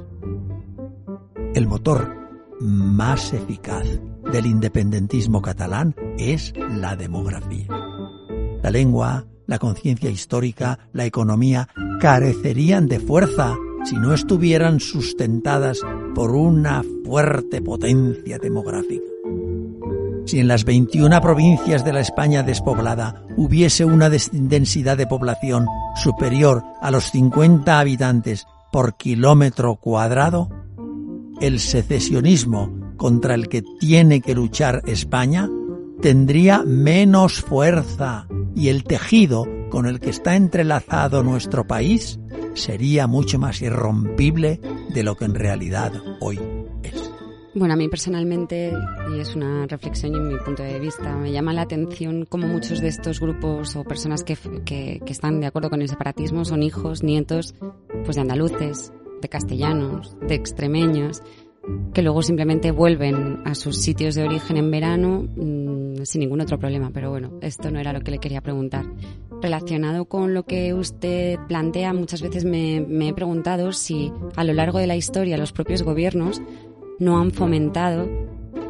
El 1.54 1.68
motor 1.68 2.16
más 2.58 3.32
eficaz 3.32 3.86
del 4.32 4.46
independentismo 4.46 5.40
catalán 5.40 5.94
es 6.18 6.52
la 6.56 6.96
demografía. 6.96 7.68
La 8.60 8.70
lengua, 8.70 9.24
la 9.46 9.60
conciencia 9.60 10.10
histórica, 10.10 10.80
la 10.92 11.04
economía 11.04 11.68
carecerían 12.00 12.88
de 12.88 12.98
fuerza 12.98 13.56
si 13.84 13.96
no 13.96 14.14
estuvieran 14.14 14.80
sustentadas 14.80 15.80
por 16.14 16.32
una 16.32 16.82
fuerte 17.04 17.62
potencia 17.62 18.38
demográfica. 18.38 19.04
Si 20.26 20.38
en 20.38 20.48
las 20.48 20.64
21 20.64 21.20
provincias 21.20 21.84
de 21.84 21.92
la 21.92 22.00
España 22.00 22.42
despoblada 22.42 23.24
hubiese 23.36 23.84
una 23.84 24.08
densidad 24.08 24.96
de 24.96 25.06
población 25.06 25.66
superior 25.96 26.62
a 26.80 26.90
los 26.90 27.10
50 27.10 27.80
habitantes 27.80 28.46
por 28.70 28.96
kilómetro 28.96 29.76
cuadrado, 29.76 30.48
el 31.40 31.58
secesionismo 31.58 32.94
contra 32.96 33.34
el 33.34 33.48
que 33.48 33.62
tiene 33.80 34.20
que 34.20 34.34
luchar 34.34 34.82
España 34.86 35.48
tendría 36.00 36.62
menos 36.64 37.40
fuerza 37.40 38.26
y 38.54 38.68
el 38.68 38.84
tejido 38.84 39.46
con 39.70 39.86
el 39.86 40.00
que 40.00 40.10
está 40.10 40.36
entrelazado 40.36 41.22
nuestro 41.22 41.66
país 41.66 42.20
sería 42.54 43.06
mucho 43.06 43.38
más 43.38 43.62
irrompible 43.62 44.60
de 44.92 45.02
lo 45.02 45.16
que 45.16 45.24
en 45.24 45.34
realidad 45.34 45.92
hoy 46.20 46.38
es. 46.82 47.10
Bueno, 47.54 47.74
a 47.74 47.76
mí 47.76 47.88
personalmente, 47.88 48.72
y 49.12 49.18
es 49.18 49.34
una 49.34 49.66
reflexión 49.66 50.14
y 50.14 50.20
mi 50.20 50.38
punto 50.38 50.62
de 50.62 50.78
vista, 50.78 51.16
me 51.16 51.32
llama 51.32 51.52
la 51.52 51.62
atención 51.62 52.24
cómo 52.28 52.46
muchos 52.46 52.80
de 52.80 52.88
estos 52.88 53.18
grupos 53.20 53.74
o 53.74 53.82
personas 53.82 54.22
que, 54.22 54.36
que, 54.64 55.00
están 55.06 55.40
de 55.40 55.46
acuerdo 55.46 55.68
con 55.68 55.82
el 55.82 55.88
separatismo 55.88 56.44
son 56.44 56.62
hijos, 56.62 57.02
nietos, 57.02 57.54
pues 58.04 58.14
de 58.14 58.22
andaluces, 58.22 58.92
de 59.20 59.28
castellanos, 59.28 60.16
de 60.20 60.36
extremeños, 60.36 61.22
que 61.92 62.02
luego 62.02 62.22
simplemente 62.22 62.70
vuelven 62.70 63.42
a 63.44 63.54
sus 63.56 63.76
sitios 63.78 64.14
de 64.14 64.22
origen 64.22 64.56
en 64.56 64.70
verano 64.70 65.22
mm, 65.22 66.04
sin 66.04 66.20
ningún 66.20 66.40
otro 66.40 66.58
problema. 66.58 66.90
Pero 66.92 67.10
bueno, 67.10 67.38
esto 67.42 67.70
no 67.70 67.80
era 67.80 67.92
lo 67.92 68.00
que 68.00 68.12
le 68.12 68.18
quería 68.18 68.40
preguntar. 68.40 68.86
Relacionado 69.42 70.04
con 70.04 70.34
lo 70.34 70.44
que 70.44 70.74
usted 70.74 71.38
plantea, 71.48 71.92
muchas 71.94 72.22
veces 72.22 72.44
me, 72.44 73.08
he 73.08 73.14
preguntado 73.14 73.72
si 73.72 74.12
a 74.36 74.44
lo 74.44 74.52
largo 74.52 74.78
de 74.78 74.86
la 74.86 74.96
historia 74.96 75.38
los 75.38 75.52
propios 75.52 75.82
gobiernos 75.82 76.42
no 76.98 77.18
han 77.18 77.30
fomentado 77.30 78.08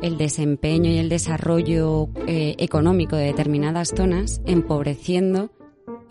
el 0.03 0.17
desempeño 0.17 0.91
y 0.91 0.99
el 0.99 1.09
desarrollo 1.09 2.09
eh, 2.27 2.55
económico 2.59 3.17
de 3.17 3.25
determinadas 3.25 3.93
zonas, 3.95 4.41
empobreciendo 4.47 5.51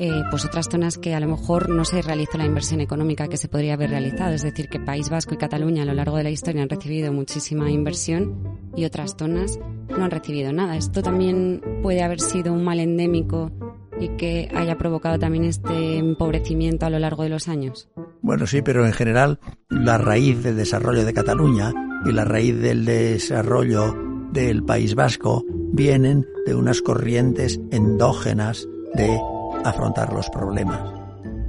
eh, 0.01 0.23
pues 0.29 0.45
otras 0.45 0.69
zonas 0.71 0.97
que 0.97 1.13
a 1.13 1.19
lo 1.19 1.27
mejor 1.27 1.67
no 1.67 1.83
se 1.83 2.01
realizó 2.01 2.37
la 2.37 2.45
inversión 2.45 2.79
económica 2.79 3.27
que 3.27 3.35
se 3.35 3.49
podría 3.49 3.73
haber 3.73 3.89
realizado. 3.89 4.33
Es 4.33 4.43
decir, 4.43 4.69
que 4.69 4.79
País 4.79 5.09
Vasco 5.09 5.33
y 5.33 5.37
Cataluña 5.37 5.83
a 5.83 5.85
lo 5.85 5.93
largo 5.93 6.15
de 6.15 6.23
la 6.23 6.29
historia 6.29 6.63
han 6.63 6.69
recibido 6.69 7.11
muchísima 7.11 7.69
inversión 7.69 8.59
y 8.77 8.85
otras 8.85 9.15
zonas 9.19 9.59
no 9.89 10.05
han 10.05 10.11
recibido 10.11 10.53
nada. 10.53 10.77
Esto 10.77 11.01
también 11.01 11.61
puede 11.81 12.01
haber 12.01 12.21
sido 12.21 12.53
un 12.53 12.63
mal 12.63 12.79
endémico 12.79 13.51
y 13.99 14.09
que 14.09 14.49
haya 14.55 14.77
provocado 14.77 15.19
también 15.19 15.43
este 15.43 15.97
empobrecimiento 15.97 16.85
a 16.85 16.89
lo 16.89 16.99
largo 16.99 17.23
de 17.23 17.29
los 17.29 17.47
años? 17.47 17.89
Bueno, 18.21 18.47
sí, 18.47 18.61
pero 18.61 18.85
en 18.85 18.93
general 18.93 19.39
la 19.69 19.97
raíz 19.97 20.43
del 20.43 20.57
desarrollo 20.57 21.05
de 21.05 21.13
Cataluña 21.13 21.73
y 22.05 22.11
la 22.11 22.25
raíz 22.25 22.57
del 22.59 22.85
desarrollo 22.85 23.95
del 24.31 24.63
País 24.63 24.95
Vasco 24.95 25.43
vienen 25.73 26.25
de 26.45 26.55
unas 26.55 26.81
corrientes 26.81 27.59
endógenas 27.71 28.67
de 28.93 29.19
afrontar 29.65 30.13
los 30.13 30.29
problemas. 30.29 30.81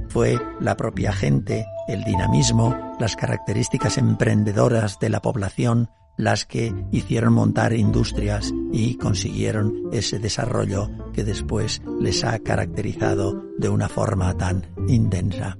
Fue 0.09 0.37
la 0.59 0.75
propia 0.75 1.13
gente, 1.13 1.65
el 1.87 2.03
dinamismo, 2.03 2.95
las 2.99 3.15
características 3.15 3.97
emprendedoras 3.97 4.99
de 4.99 5.09
la 5.09 5.21
población 5.21 5.89
las 6.21 6.45
que 6.45 6.71
hicieron 6.91 7.33
montar 7.33 7.73
industrias 7.73 8.53
y 8.71 8.93
consiguieron 8.95 9.89
ese 9.91 10.19
desarrollo 10.19 10.87
que 11.13 11.23
después 11.23 11.81
les 11.99 12.23
ha 12.23 12.37
caracterizado 12.37 13.43
de 13.57 13.69
una 13.69 13.89
forma 13.89 14.37
tan 14.37 14.67
intensa. 14.87 15.57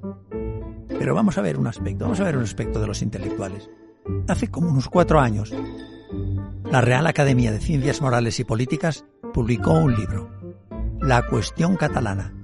Pero 0.86 1.16
vamos 1.16 1.36
a 1.36 1.42
ver 1.42 1.58
un 1.58 1.66
aspecto, 1.66 2.04
vamos 2.04 2.20
a 2.20 2.24
ver 2.24 2.36
un 2.36 2.44
aspecto 2.44 2.80
de 2.80 2.86
los 2.86 3.02
intelectuales. 3.02 3.68
Hace 4.28 4.52
como 4.52 4.70
unos 4.70 4.88
cuatro 4.88 5.18
años, 5.18 5.52
la 6.70 6.80
Real 6.80 7.08
Academia 7.08 7.50
de 7.50 7.58
Ciencias 7.58 8.00
Morales 8.00 8.38
y 8.38 8.44
Políticas 8.44 9.04
publicó 9.34 9.72
un 9.72 9.96
libro, 9.96 10.30
La 11.00 11.26
cuestión 11.26 11.76
catalana, 11.76 12.34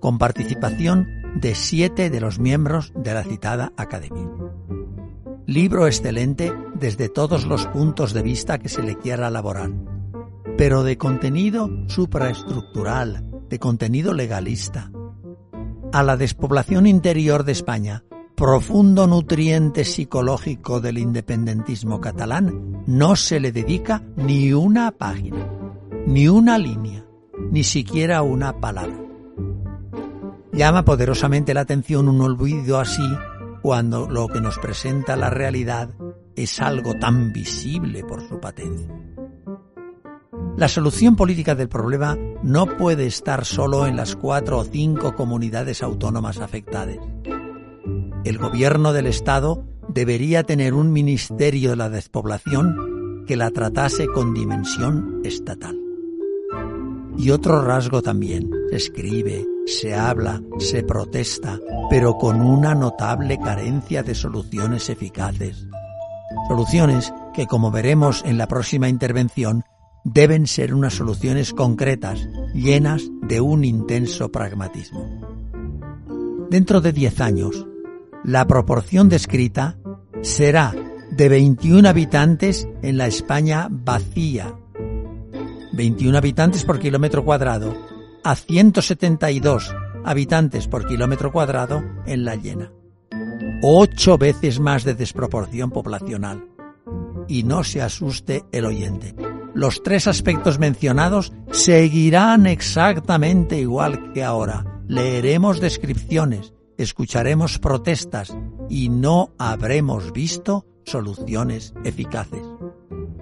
con 0.00 0.16
participación 0.16 1.06
de 1.34 1.54
siete 1.54 2.08
de 2.08 2.20
los 2.20 2.38
miembros 2.38 2.94
de 2.96 3.12
la 3.12 3.24
citada 3.24 3.74
Academia. 3.76 4.26
Libro 5.48 5.86
excelente 5.86 6.52
desde 6.74 7.08
todos 7.08 7.46
los 7.46 7.64
puntos 7.68 8.12
de 8.12 8.20
vista 8.20 8.58
que 8.58 8.68
se 8.68 8.82
le 8.82 8.98
quiera 8.98 9.28
elaborar, 9.28 9.70
pero 10.58 10.82
de 10.82 10.98
contenido 10.98 11.70
supraestructural, 11.86 13.24
de 13.48 13.58
contenido 13.58 14.12
legalista. 14.12 14.92
A 15.90 16.02
la 16.02 16.18
despoblación 16.18 16.86
interior 16.86 17.44
de 17.44 17.52
España, 17.52 18.04
profundo 18.36 19.06
nutriente 19.06 19.86
psicológico 19.86 20.82
del 20.82 20.98
independentismo 20.98 21.98
catalán, 21.98 22.82
no 22.86 23.16
se 23.16 23.40
le 23.40 23.50
dedica 23.50 24.02
ni 24.16 24.52
una 24.52 24.90
página, 24.90 25.48
ni 26.06 26.28
una 26.28 26.58
línea, 26.58 27.06
ni 27.50 27.64
siquiera 27.64 28.20
una 28.20 28.60
palabra. 28.60 29.00
Llama 30.52 30.84
poderosamente 30.84 31.54
la 31.54 31.62
atención 31.62 32.06
un 32.06 32.20
olvido 32.20 32.78
así 32.78 33.08
cuando 33.68 34.08
lo 34.08 34.28
que 34.28 34.40
nos 34.40 34.58
presenta 34.58 35.14
la 35.14 35.28
realidad 35.28 35.90
es 36.34 36.58
algo 36.62 36.94
tan 36.94 37.34
visible 37.34 38.02
por 38.02 38.26
su 38.26 38.40
patencia. 38.40 38.88
La 40.56 40.68
solución 40.68 41.16
política 41.16 41.54
del 41.54 41.68
problema 41.68 42.16
no 42.42 42.78
puede 42.78 43.04
estar 43.04 43.44
solo 43.44 43.86
en 43.86 43.94
las 43.94 44.16
cuatro 44.16 44.60
o 44.60 44.64
cinco 44.64 45.14
comunidades 45.14 45.82
autónomas 45.82 46.38
afectadas. 46.38 46.96
El 48.24 48.38
gobierno 48.38 48.94
del 48.94 49.06
Estado 49.06 49.66
debería 49.86 50.44
tener 50.44 50.72
un 50.72 50.90
ministerio 50.90 51.68
de 51.68 51.76
la 51.76 51.90
despoblación 51.90 53.26
que 53.26 53.36
la 53.36 53.50
tratase 53.50 54.06
con 54.06 54.32
dimensión 54.32 55.20
estatal. 55.24 55.87
Y 57.18 57.30
otro 57.30 57.62
rasgo 57.62 58.00
también, 58.00 58.48
se 58.70 58.76
escribe, 58.76 59.44
se 59.66 59.92
habla, 59.92 60.40
se 60.60 60.84
protesta, 60.84 61.58
pero 61.90 62.16
con 62.16 62.40
una 62.40 62.76
notable 62.76 63.38
carencia 63.38 64.04
de 64.04 64.14
soluciones 64.14 64.88
eficaces. 64.88 65.66
Soluciones 66.46 67.12
que, 67.34 67.46
como 67.46 67.72
veremos 67.72 68.22
en 68.24 68.38
la 68.38 68.46
próxima 68.46 68.88
intervención, 68.88 69.64
deben 70.04 70.46
ser 70.46 70.72
unas 70.72 70.94
soluciones 70.94 71.52
concretas, 71.52 72.28
llenas 72.54 73.02
de 73.22 73.40
un 73.40 73.64
intenso 73.64 74.30
pragmatismo. 74.30 75.26
Dentro 76.50 76.80
de 76.80 76.92
diez 76.92 77.20
años, 77.20 77.66
la 78.22 78.46
proporción 78.46 79.08
descrita 79.08 79.76
será 80.22 80.72
de 81.10 81.28
21 81.28 81.88
habitantes 81.88 82.68
en 82.82 82.96
la 82.96 83.08
España 83.08 83.66
vacía 83.70 84.54
21 85.72 86.16
habitantes 86.16 86.64
por 86.64 86.78
kilómetro 86.78 87.24
cuadrado, 87.24 87.76
a 88.24 88.34
172 88.34 89.74
habitantes 90.04 90.68
por 90.68 90.86
kilómetro 90.86 91.32
cuadrado 91.32 91.82
en 92.06 92.24
la 92.24 92.36
llena. 92.36 92.72
Ocho 93.62 94.18
veces 94.18 94.60
más 94.60 94.84
de 94.84 94.94
desproporción 94.94 95.70
poblacional. 95.70 96.46
Y 97.26 97.42
no 97.42 97.64
se 97.64 97.82
asuste 97.82 98.44
el 98.52 98.64
oyente. 98.64 99.14
Los 99.54 99.82
tres 99.82 100.06
aspectos 100.06 100.58
mencionados 100.58 101.32
seguirán 101.50 102.46
exactamente 102.46 103.58
igual 103.58 104.12
que 104.12 104.22
ahora. 104.22 104.82
Leeremos 104.86 105.60
descripciones, 105.60 106.54
escucharemos 106.78 107.58
protestas 107.58 108.34
y 108.70 108.88
no 108.88 109.34
habremos 109.38 110.12
visto 110.12 110.64
soluciones 110.84 111.74
eficaces. 111.84 112.57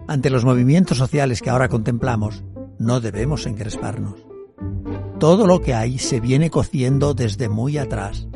Ante 0.09 0.31
los 0.31 0.45
movimientos 0.45 0.99
sociales 0.99 1.43
que 1.43 1.51
ahora 1.51 1.69
contemplamos, 1.69 2.45
no 2.79 3.01
debemos 3.01 3.47
encresparnos. 3.47 4.15
Todo 5.19 5.47
lo 5.47 5.61
que 5.61 5.75
hay 5.75 5.99
se 5.99 6.21
viene 6.21 6.51
cociendo 6.51 7.15
desde 7.15 7.49
muy 7.49 7.79
atrás. 7.79 8.29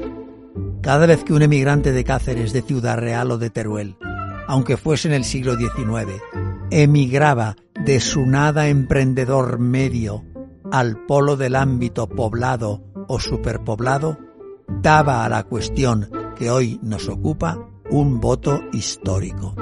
Cada 0.80 1.06
vez 1.06 1.22
que 1.22 1.32
un 1.32 1.42
emigrante 1.42 1.92
de 1.92 2.04
Cáceres, 2.04 2.52
de 2.52 2.62
Ciudad 2.62 2.98
Real 2.98 3.30
o 3.30 3.38
de 3.38 3.50
Teruel, 3.50 3.96
aunque 4.48 4.76
fuese 4.76 5.08
en 5.08 5.14
el 5.14 5.24
siglo 5.24 5.56
XIX, 5.56 6.20
emigraba 6.70 7.56
de 7.84 8.00
su 8.00 8.26
nada 8.26 8.68
emprendedor 8.68 9.58
medio 9.58 10.24
al 10.72 11.04
polo 11.06 11.36
del 11.36 11.54
ámbito 11.54 12.08
poblado 12.08 12.82
o 13.06 13.20
superpoblado, 13.20 14.18
daba 14.82 15.24
a 15.24 15.28
la 15.28 15.44
cuestión 15.44 16.10
que 16.36 16.50
hoy 16.50 16.80
nos 16.82 17.08
ocupa 17.08 17.58
un 17.90 18.20
voto 18.20 18.62
histórico. 18.72 19.54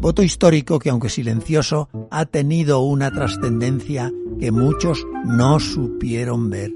Voto 0.00 0.22
histórico 0.22 0.78
que, 0.78 0.90
aunque 0.90 1.08
silencioso, 1.08 1.88
ha 2.10 2.26
tenido 2.26 2.80
una 2.80 3.10
trascendencia 3.10 4.12
que 4.38 4.52
muchos 4.52 5.06
no 5.24 5.58
supieron 5.58 6.50
ver. 6.50 6.72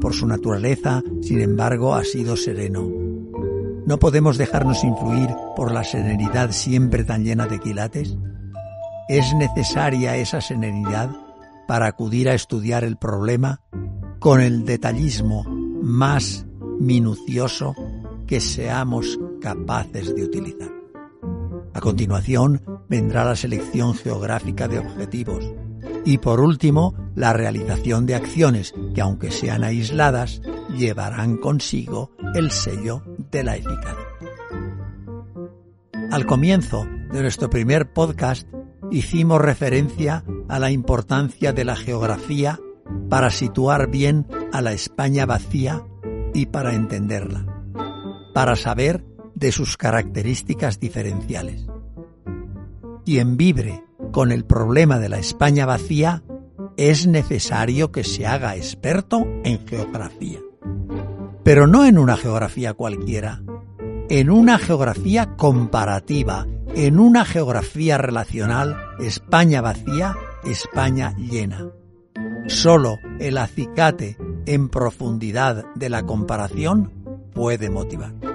Por 0.00 0.14
su 0.14 0.26
naturaleza, 0.26 1.02
sin 1.22 1.40
embargo, 1.40 1.94
ha 1.94 2.04
sido 2.04 2.36
sereno. 2.36 2.88
¿No 3.86 3.98
podemos 3.98 4.38
dejarnos 4.38 4.84
influir 4.84 5.28
por 5.56 5.72
la 5.72 5.82
serenidad 5.82 6.52
siempre 6.52 7.04
tan 7.04 7.24
llena 7.24 7.46
de 7.46 7.58
quilates? 7.58 8.16
¿Es 9.08 9.34
necesaria 9.34 10.16
esa 10.16 10.40
serenidad 10.40 11.10
para 11.66 11.86
acudir 11.86 12.28
a 12.28 12.34
estudiar 12.34 12.84
el 12.84 12.96
problema 12.96 13.60
con 14.20 14.40
el 14.40 14.64
detallismo 14.64 15.44
más 15.82 16.46
minucioso 16.78 17.74
que 18.26 18.40
seamos 18.40 19.18
capaces 19.40 20.14
de 20.14 20.24
utilizar? 20.24 20.83
A 21.74 21.80
continuación 21.80 22.62
vendrá 22.88 23.24
la 23.24 23.34
selección 23.34 23.94
geográfica 23.94 24.68
de 24.68 24.78
objetivos 24.78 25.44
y 26.04 26.18
por 26.18 26.40
último 26.40 26.94
la 27.16 27.32
realización 27.32 28.06
de 28.06 28.14
acciones 28.14 28.72
que 28.94 29.00
aunque 29.00 29.32
sean 29.32 29.64
aisladas 29.64 30.40
llevarán 30.76 31.36
consigo 31.36 32.12
el 32.34 32.50
sello 32.52 33.02
de 33.30 33.42
la 33.42 33.56
eficacia. 33.56 34.06
Al 36.12 36.26
comienzo 36.26 36.86
de 37.12 37.22
nuestro 37.22 37.50
primer 37.50 37.92
podcast 37.92 38.46
hicimos 38.92 39.40
referencia 39.40 40.24
a 40.48 40.60
la 40.60 40.70
importancia 40.70 41.52
de 41.52 41.64
la 41.64 41.74
geografía 41.74 42.60
para 43.08 43.30
situar 43.30 43.90
bien 43.90 44.26
a 44.52 44.60
la 44.60 44.72
España 44.72 45.26
vacía 45.26 45.84
y 46.32 46.46
para 46.46 46.74
entenderla, 46.74 47.46
para 48.32 48.54
saber 48.54 49.04
de 49.34 49.52
sus 49.52 49.76
características 49.76 50.80
diferenciales. 50.80 51.66
Quien 53.04 53.36
vibre 53.36 53.84
con 54.12 54.32
el 54.32 54.44
problema 54.44 54.98
de 54.98 55.08
la 55.08 55.18
España 55.18 55.66
vacía 55.66 56.22
es 56.76 57.06
necesario 57.06 57.92
que 57.92 58.04
se 58.04 58.26
haga 58.26 58.56
experto 58.56 59.26
en 59.44 59.66
geografía. 59.66 60.40
Pero 61.42 61.66
no 61.66 61.84
en 61.84 61.98
una 61.98 62.16
geografía 62.16 62.74
cualquiera, 62.74 63.42
en 64.08 64.30
una 64.30 64.58
geografía 64.58 65.36
comparativa, 65.36 66.46
en 66.74 66.98
una 66.98 67.24
geografía 67.24 67.98
relacional 67.98 68.76
España 68.98 69.60
vacía, 69.60 70.16
España 70.44 71.14
llena. 71.16 71.68
Solo 72.46 72.98
el 73.20 73.38
acicate 73.38 74.16
en 74.46 74.68
profundidad 74.68 75.64
de 75.74 75.90
la 75.90 76.04
comparación 76.04 76.92
puede 77.32 77.70
motivar 77.70 78.33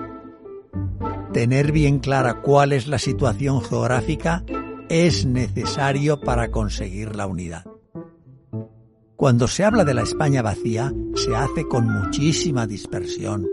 tener 1.34 1.72
bien 1.72 2.00
clara 2.00 2.42
cuál 2.42 2.74
es 2.74 2.88
la 2.88 3.00
situación 3.00 3.62
geográfica 3.62 4.44
es 4.90 5.26
necesario 5.26 6.20
para 6.20 6.50
conseguir 6.50 7.16
la 7.16 7.28
unidad. 7.28 7.66
Cuando 9.16 9.48
se 9.48 9.64
habla 9.64 9.84
de 9.84 9.94
la 9.94 10.02
España 10.02 10.42
vacía, 10.42 10.94
se 11.14 11.36
hace 11.36 11.68
con 11.68 11.88
muchísima 11.92 12.66
dispersión. 12.66 13.48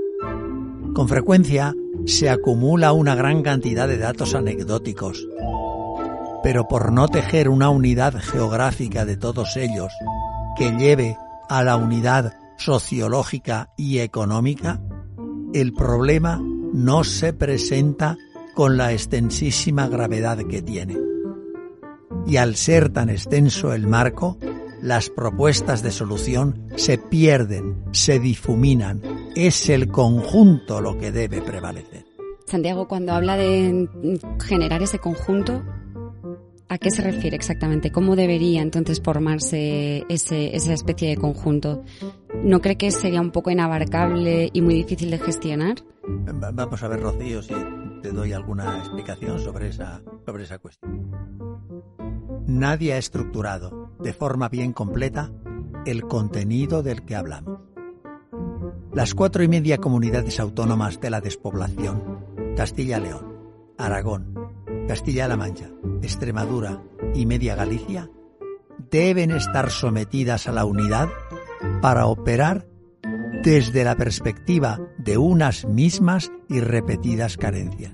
Con 0.95 1.09
frecuencia 1.09 1.75
se 2.07 2.31
acumula 2.31 2.93
una 2.93 3.15
gran 3.15 3.43
cantidad 3.43 3.89
de 3.89 3.99
datos 3.99 4.35
anecdóticos. 4.35 5.27
Pero 6.43 6.69
por 6.69 6.93
no 6.93 7.09
tejer 7.09 7.49
una 7.49 7.69
unidad 7.69 8.15
geográfica 8.15 9.05
de 9.05 9.17
todos 9.17 9.57
ellos 9.57 9.93
que 10.57 10.71
lleve 10.71 11.17
a 11.49 11.65
la 11.65 11.77
unidad 11.77 12.35
sociológica 12.57 13.71
y 13.77 13.99
económica, 13.99 14.81
el 15.53 15.73
problema 15.73 16.41
no 16.77 17.05
se 17.05 17.33
presenta 17.33 18.19
con 18.55 18.77
la 18.77 18.93
extensísima 18.93 19.89
gravedad 19.89 20.37
que 20.47 20.61
tiene. 20.61 20.99
Y 22.27 22.37
al 22.37 22.55
ser 22.55 22.91
tan 22.91 23.09
extenso 23.09 23.73
el 23.73 23.87
marco, 23.87 24.37
las 24.83 25.09
propuestas 25.09 25.83
de 25.83 25.91
solución 25.91 26.69
se 26.77 26.99
pierden, 26.99 27.83
se 27.93 28.21
difuminan. 28.21 29.01
Es 29.35 29.71
el 29.71 29.89
conjunto 29.89 30.83
lo 30.83 30.99
que 30.99 31.13
debe 31.13 31.41
prevalecer. 31.41 32.05
Santiago, 32.45 32.87
cuando 32.87 33.13
habla 33.13 33.39
de 33.39 33.89
generar 34.45 34.83
ese 34.83 34.99
conjunto, 34.99 35.63
¿a 36.69 36.77
qué 36.77 36.91
se 36.91 37.01
refiere 37.01 37.37
exactamente? 37.37 37.91
¿Cómo 37.91 38.17
debería 38.17 38.61
entonces 38.61 39.01
formarse 39.03 40.05
ese, 40.11 40.55
esa 40.55 40.75
especie 40.75 41.09
de 41.09 41.17
conjunto? 41.17 41.83
¿No 42.43 42.61
cree 42.61 42.77
que 42.77 42.91
sería 42.91 43.21
un 43.21 43.31
poco 43.31 43.51
inabarcable 43.51 44.51
y 44.53 44.61
muy 44.63 44.75
difícil 44.75 45.11
de 45.11 45.19
gestionar? 45.19 45.77
Vamos 46.07 46.83
a 46.83 46.89
ver, 46.89 47.01
Rocío, 47.01 47.43
si 47.43 47.55
te 48.03 48.13
doy 48.13 48.33
alguna 48.33 48.79
explicación 48.79 49.41
sobre 49.41 49.69
esa, 49.69 50.03
sobre 50.25 50.45
esa 50.45 50.59
cuestión. 50.59 51.11
Nadie 52.47 52.93
ha 52.93 52.99
estructurado 52.99 53.93
de 53.99 54.13
forma 54.13 54.49
bien 54.49 54.73
completa 54.73 55.33
el 55.85 56.03
contenido 56.03 56.83
del 56.83 57.05
que 57.05 57.17
hablamos. 57.17 57.61
las 58.93 59.15
cuatro 59.15 59.43
y 59.43 59.49
media 59.49 59.79
comunidades 59.79 60.41
autónomas 60.41 61.01
de 61.01 61.11
la 61.11 61.21
despoblación, 61.21 62.55
Castilla-León, 62.57 63.75
Aragón, 63.77 64.35
Castilla-La 64.89 65.37
Mancha, 65.37 65.71
Extremadura 66.03 66.83
y 67.15 67.27
Media 67.27 67.55
Galicia, 67.57 68.11
deben 68.91 69.33
estar 69.33 69.71
sometidas 69.71 70.49
a 70.49 70.53
la 70.53 70.65
unidad 70.65 71.09
para 71.81 72.07
operar 72.07 72.67
desde 73.43 73.85
la 73.85 73.95
perspectiva 73.97 74.81
de 74.99 75.19
unas 75.19 75.67
mismas 75.67 76.33
y 76.49 76.61
repetidas 76.61 77.37
carencias. 77.37 77.93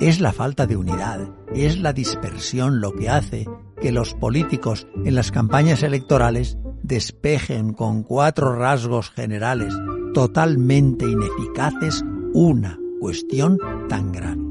Es 0.00 0.20
la 0.20 0.32
falta 0.32 0.66
de 0.66 0.76
unidad, 0.76 1.28
es 1.54 1.78
la 1.78 1.92
dispersión 1.92 2.80
lo 2.80 2.92
que 2.92 3.08
hace 3.08 3.46
que 3.80 3.92
los 3.92 4.14
políticos 4.14 4.86
en 5.04 5.14
las 5.14 5.30
campañas 5.30 5.82
electorales 5.82 6.58
despejen 6.82 7.72
con 7.72 8.02
cuatro 8.02 8.54
rasgos 8.56 9.10
generales 9.10 9.74
totalmente 10.14 11.04
ineficaces 11.06 12.02
una 12.32 12.78
cuestión 12.98 13.58
tan 13.88 14.12
grave. 14.12 14.42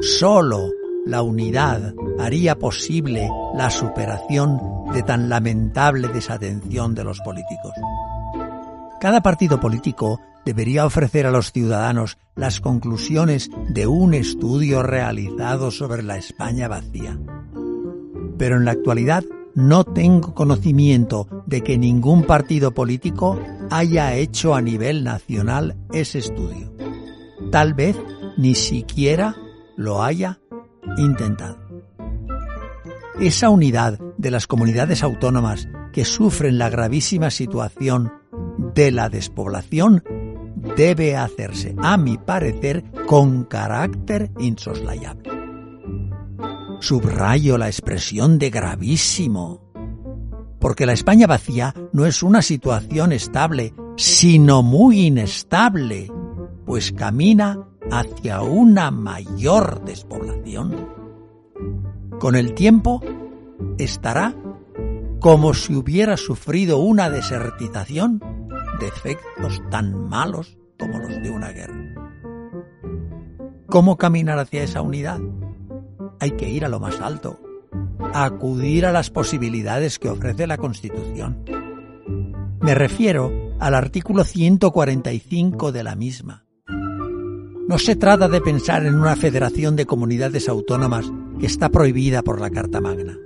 Solo 0.00 0.70
la 1.06 1.22
unidad 1.22 1.94
haría 2.18 2.58
posible 2.58 3.30
la 3.54 3.70
superación 3.70 4.60
de 4.92 5.02
tan 5.04 5.28
lamentable 5.28 6.08
desatención 6.08 6.94
de 6.94 7.04
los 7.04 7.20
políticos. 7.20 7.72
Cada 9.00 9.22
partido 9.22 9.60
político 9.60 10.20
debería 10.44 10.84
ofrecer 10.84 11.26
a 11.26 11.30
los 11.30 11.52
ciudadanos 11.52 12.18
las 12.34 12.60
conclusiones 12.60 13.50
de 13.68 13.86
un 13.86 14.14
estudio 14.14 14.82
realizado 14.82 15.70
sobre 15.70 16.02
la 16.02 16.16
España 16.16 16.66
vacía. 16.66 17.16
Pero 18.36 18.56
en 18.56 18.64
la 18.64 18.72
actualidad 18.72 19.24
no 19.54 19.84
tengo 19.84 20.34
conocimiento 20.34 21.44
de 21.46 21.62
que 21.62 21.78
ningún 21.78 22.24
partido 22.24 22.72
político 22.74 23.40
haya 23.70 24.14
hecho 24.14 24.54
a 24.56 24.60
nivel 24.60 25.04
nacional 25.04 25.76
ese 25.92 26.18
estudio. 26.18 26.72
Tal 27.52 27.74
vez 27.74 27.96
ni 28.36 28.54
siquiera 28.54 29.36
lo 29.76 30.02
haya 30.02 30.40
intentado. 30.96 31.58
Esa 33.20 33.48
unidad 33.48 33.98
de 34.18 34.30
las 34.30 34.46
comunidades 34.46 35.02
autónomas 35.02 35.68
que 35.92 36.04
sufren 36.04 36.58
la 36.58 36.68
gravísima 36.68 37.30
situación 37.30 38.12
de 38.74 38.92
la 38.92 39.08
despoblación 39.08 40.04
debe 40.76 41.16
hacerse, 41.16 41.74
a 41.78 41.96
mi 41.96 42.18
parecer, 42.18 42.84
con 43.06 43.44
carácter 43.44 44.30
insoslayable. 44.38 45.30
Subrayo 46.80 47.56
la 47.56 47.68
expresión 47.68 48.38
de 48.38 48.50
gravísimo, 48.50 49.62
porque 50.60 50.84
la 50.84 50.92
España 50.92 51.26
vacía 51.26 51.74
no 51.92 52.04
es 52.04 52.22
una 52.22 52.42
situación 52.42 53.12
estable, 53.12 53.72
sino 53.96 54.62
muy 54.62 55.06
inestable, 55.06 56.12
pues 56.66 56.92
camina 56.92 57.66
hacia 57.90 58.42
una 58.42 58.90
mayor 58.90 59.84
despoblación. 59.84 60.88
Con 62.18 62.34
el 62.36 62.54
tiempo 62.54 63.02
estará 63.78 64.34
como 65.20 65.54
si 65.54 65.74
hubiera 65.74 66.16
sufrido 66.16 66.78
una 66.78 67.10
desertización 67.10 68.20
de 68.80 68.88
efectos 68.88 69.60
tan 69.70 70.08
malos 70.08 70.58
como 70.78 70.98
los 70.98 71.22
de 71.22 71.30
una 71.30 71.50
guerra. 71.50 71.94
¿Cómo 73.66 73.96
caminar 73.96 74.38
hacia 74.38 74.62
esa 74.62 74.82
unidad? 74.82 75.20
Hay 76.20 76.32
que 76.32 76.48
ir 76.48 76.64
a 76.64 76.68
lo 76.68 76.80
más 76.80 77.00
alto, 77.00 77.40
acudir 78.14 78.86
a 78.86 78.92
las 78.92 79.10
posibilidades 79.10 79.98
que 79.98 80.08
ofrece 80.08 80.46
la 80.46 80.56
Constitución. 80.56 81.44
Me 82.60 82.74
refiero 82.74 83.32
al 83.58 83.74
artículo 83.74 84.24
145 84.24 85.72
de 85.72 85.82
la 85.82 85.94
misma. 85.96 86.45
No 87.68 87.78
se 87.78 87.96
trata 87.96 88.28
de 88.28 88.40
pensar 88.40 88.86
en 88.86 88.94
una 88.94 89.16
federación 89.16 89.74
de 89.74 89.86
comunidades 89.86 90.48
autónomas 90.48 91.10
que 91.40 91.46
está 91.46 91.68
prohibida 91.68 92.22
por 92.22 92.40
la 92.40 92.50
Carta 92.50 92.80
Magna, 92.80 93.18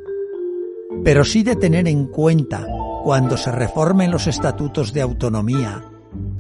pero 1.05 1.25
sí 1.25 1.43
de 1.43 1.57
tener 1.57 1.87
en 1.87 2.07
cuenta 2.07 2.67
cuando 3.05 3.37
se 3.37 3.53
reformen 3.53 4.11
los 4.11 4.27
estatutos 4.27 4.95
de 4.95 5.03
autonomía, 5.03 5.85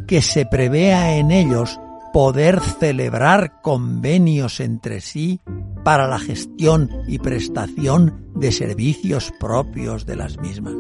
que 0.07 0.23
se 0.23 0.47
prevea 0.47 1.17
en 1.17 1.31
ellos 1.31 1.79
poder 2.15 2.61
celebrar 2.61 3.61
convenios 3.61 4.61
entre 4.61 5.03
sí 5.03 5.43
para 5.85 6.09
la 6.09 6.19
gestión 6.19 6.91
y 7.07 7.19
prestación 7.19 8.33
de 8.35 8.51
servicios 8.51 9.31
propios 9.39 10.07
de 10.07 10.17
las 10.17 10.39
mismas. 10.39 10.75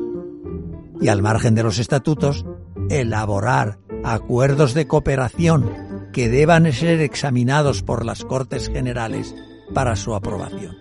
Y 1.02 1.08
al 1.08 1.20
margen 1.20 1.54
de 1.54 1.64
los 1.64 1.78
estatutos, 1.78 2.46
elaborar 2.88 3.78
acuerdos 4.04 4.72
de 4.72 4.86
cooperación 4.86 5.89
que 6.12 6.28
deban 6.28 6.72
ser 6.72 7.00
examinados 7.00 7.82
por 7.82 8.04
las 8.04 8.24
Cortes 8.24 8.68
Generales 8.68 9.34
para 9.74 9.96
su 9.96 10.14
aprobación. 10.14 10.76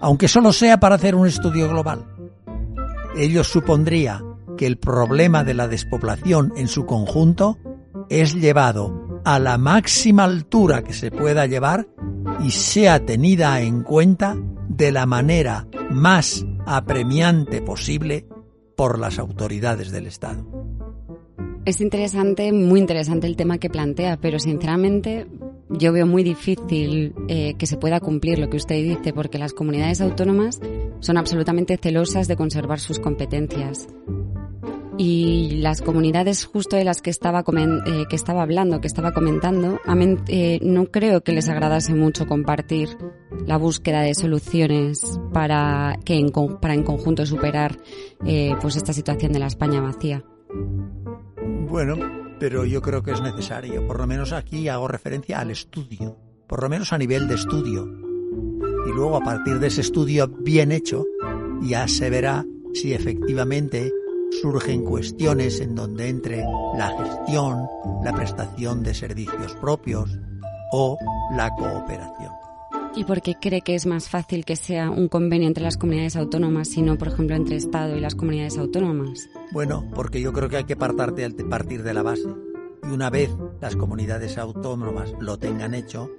Aunque 0.00 0.28
solo 0.28 0.52
sea 0.52 0.78
para 0.78 0.94
hacer 0.94 1.14
un 1.14 1.26
estudio 1.26 1.68
global 1.68 2.06
ello 3.18 3.42
supondría 3.42 4.22
que 4.56 4.66
el 4.66 4.78
problema 4.78 5.44
de 5.44 5.54
la 5.54 5.68
despoblación 5.68 6.52
en 6.56 6.68
su 6.68 6.86
conjunto 6.86 7.58
es 8.08 8.34
llevado 8.34 9.20
a 9.24 9.38
la 9.38 9.58
máxima 9.58 10.24
altura 10.24 10.82
que 10.82 10.92
se 10.92 11.10
pueda 11.10 11.46
llevar 11.46 11.88
y 12.44 12.50
sea 12.50 13.04
tenida 13.04 13.60
en 13.60 13.82
cuenta 13.82 14.36
de 14.68 14.92
la 14.92 15.06
manera 15.06 15.66
más 15.90 16.44
apremiante 16.66 17.60
posible 17.60 18.28
por 18.76 18.98
las 18.98 19.18
autoridades 19.18 19.90
del 19.90 20.06
Estado. 20.06 20.57
Es 21.68 21.82
interesante, 21.82 22.50
muy 22.50 22.80
interesante 22.80 23.26
el 23.26 23.36
tema 23.36 23.58
que 23.58 23.68
plantea, 23.68 24.16
pero 24.16 24.38
sinceramente 24.38 25.26
yo 25.68 25.92
veo 25.92 26.06
muy 26.06 26.22
difícil 26.22 27.12
eh, 27.28 27.56
que 27.58 27.66
se 27.66 27.76
pueda 27.76 28.00
cumplir 28.00 28.38
lo 28.38 28.48
que 28.48 28.56
usted 28.56 28.76
dice, 28.76 29.12
porque 29.12 29.36
las 29.36 29.52
comunidades 29.52 30.00
autónomas 30.00 30.60
son 31.00 31.18
absolutamente 31.18 31.76
celosas 31.76 32.26
de 32.26 32.36
conservar 32.36 32.80
sus 32.80 32.98
competencias. 32.98 33.86
Y 34.96 35.58
las 35.60 35.82
comunidades 35.82 36.46
justo 36.46 36.74
de 36.74 36.84
las 36.84 37.02
que 37.02 37.10
estaba, 37.10 37.40
eh, 37.40 38.04
que 38.08 38.16
estaba 38.16 38.40
hablando, 38.40 38.80
que 38.80 38.86
estaba 38.86 39.12
comentando, 39.12 39.78
eh, 40.28 40.60
no 40.62 40.86
creo 40.86 41.20
que 41.20 41.32
les 41.32 41.50
agradase 41.50 41.92
mucho 41.92 42.26
compartir 42.26 42.88
la 43.46 43.58
búsqueda 43.58 44.00
de 44.00 44.14
soluciones 44.14 45.20
para, 45.34 45.98
que 46.06 46.14
en, 46.14 46.30
para 46.30 46.72
en 46.72 46.82
conjunto 46.82 47.26
superar 47.26 47.76
pues 48.58 48.76
esta 48.76 48.94
situación 48.94 49.32
de 49.34 49.38
la 49.40 49.48
España 49.48 49.82
vacía. 49.82 50.24
Bueno, 51.68 51.96
pero 52.40 52.64
yo 52.64 52.80
creo 52.80 53.02
que 53.02 53.12
es 53.12 53.20
necesario. 53.20 53.86
Por 53.86 53.98
lo 53.98 54.06
menos 54.06 54.32
aquí 54.32 54.68
hago 54.68 54.88
referencia 54.88 55.40
al 55.40 55.50
estudio, 55.50 56.16
por 56.46 56.62
lo 56.62 56.68
menos 56.68 56.92
a 56.92 56.98
nivel 56.98 57.28
de 57.28 57.34
estudio. 57.34 57.86
Y 58.86 58.90
luego 58.90 59.16
a 59.16 59.20
partir 59.20 59.58
de 59.58 59.66
ese 59.66 59.82
estudio 59.82 60.28
bien 60.28 60.72
hecho, 60.72 61.04
ya 61.60 61.86
se 61.86 62.08
verá 62.08 62.46
si 62.72 62.94
efectivamente 62.94 63.92
surgen 64.40 64.82
cuestiones 64.82 65.60
en 65.60 65.74
donde 65.74 66.08
entre 66.08 66.42
la 66.76 66.90
gestión, 66.96 67.66
la 68.02 68.14
prestación 68.14 68.82
de 68.82 68.94
servicios 68.94 69.54
propios 69.56 70.18
o 70.72 70.96
la 71.36 71.50
cooperación. 71.50 72.37
¿Y 72.98 73.04
por 73.04 73.22
qué 73.22 73.36
cree 73.40 73.60
que 73.60 73.76
es 73.76 73.86
más 73.86 74.08
fácil 74.08 74.44
que 74.44 74.56
sea 74.56 74.90
un 74.90 75.06
convenio 75.06 75.46
entre 75.46 75.62
las 75.62 75.76
comunidades 75.76 76.16
autónomas 76.16 76.76
y 76.76 76.82
no, 76.82 76.98
por 76.98 77.06
ejemplo, 77.06 77.36
entre 77.36 77.54
Estado 77.54 77.96
y 77.96 78.00
las 78.00 78.16
comunidades 78.16 78.58
autónomas? 78.58 79.30
Bueno, 79.52 79.88
porque 79.94 80.20
yo 80.20 80.32
creo 80.32 80.48
que 80.48 80.56
hay 80.56 80.64
que 80.64 80.74
partir 80.74 81.84
de 81.84 81.94
la 81.94 82.02
base. 82.02 82.28
Y 82.82 82.88
una 82.88 83.08
vez 83.08 83.30
las 83.60 83.76
comunidades 83.76 84.36
autónomas 84.36 85.14
lo 85.20 85.38
tengan 85.38 85.74
hecho, 85.74 86.10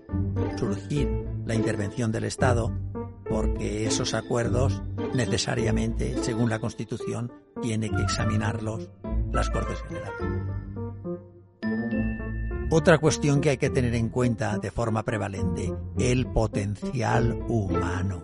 surgir 0.58 1.10
la 1.46 1.54
intervención 1.54 2.13
del 2.13 2.24
Estado, 2.24 2.74
porque 3.30 3.86
esos 3.86 4.13
acuerdos 4.13 4.82
necesariamente, 5.13 6.15
según 6.24 6.50
la 6.50 6.60
Constitución, 6.60 7.30
tiene 7.62 7.89
que 7.89 8.04
examinarlos 8.04 8.89
las 9.34 9.50
Cortes 9.50 9.82
Generales. 9.82 10.79
Otra 12.72 13.00
cuestión 13.00 13.42
que 13.42 13.50
hay 13.50 13.58
que 13.58 13.72
tener 13.72 13.96
en 13.96 14.10
cuenta 14.10 14.60
de 14.60 14.70
forma 14.70 15.02
prevalente, 15.02 15.74
el 15.98 16.28
potencial 16.28 17.40
humano. 17.48 18.24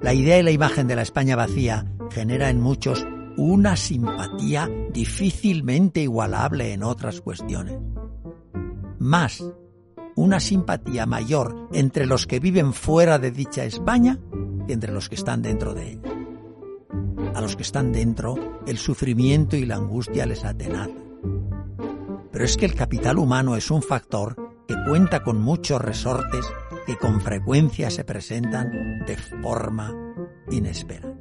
La 0.00 0.14
idea 0.14 0.38
y 0.38 0.42
la 0.42 0.50
imagen 0.50 0.88
de 0.88 0.96
la 0.96 1.02
España 1.02 1.36
vacía 1.36 1.84
genera 2.10 2.48
en 2.48 2.58
muchos 2.62 3.06
una 3.36 3.76
simpatía 3.76 4.70
difícilmente 4.94 6.00
igualable 6.00 6.72
en 6.72 6.82
otras 6.82 7.20
cuestiones. 7.20 7.76
Más, 8.98 9.44
una 10.16 10.40
simpatía 10.40 11.04
mayor 11.04 11.68
entre 11.74 12.06
los 12.06 12.26
que 12.26 12.40
viven 12.40 12.72
fuera 12.72 13.18
de 13.18 13.30
dicha 13.30 13.62
España 13.62 14.18
que 14.66 14.72
entre 14.72 14.90
los 14.90 15.10
que 15.10 15.16
están 15.16 15.42
dentro 15.42 15.74
de 15.74 15.92
ella. 15.92 16.14
A 17.34 17.42
los 17.42 17.56
que 17.56 17.62
están 17.62 17.92
dentro, 17.92 18.62
el 18.66 18.78
sufrimiento 18.78 19.54
y 19.54 19.66
la 19.66 19.76
angustia 19.76 20.24
les 20.24 20.46
atenaza 20.46 21.07
pero 22.32 22.44
es 22.44 22.56
que 22.56 22.66
el 22.66 22.74
capital 22.74 23.18
humano 23.18 23.56
es 23.56 23.70
un 23.70 23.82
factor 23.82 24.36
que 24.66 24.76
cuenta 24.86 25.22
con 25.22 25.40
muchos 25.40 25.80
resortes 25.80 26.44
que 26.86 26.96
con 26.96 27.20
frecuencia 27.20 27.90
se 27.90 28.04
presentan 28.04 29.04
de 29.06 29.16
forma 29.42 29.94
inesperada. 30.50 31.14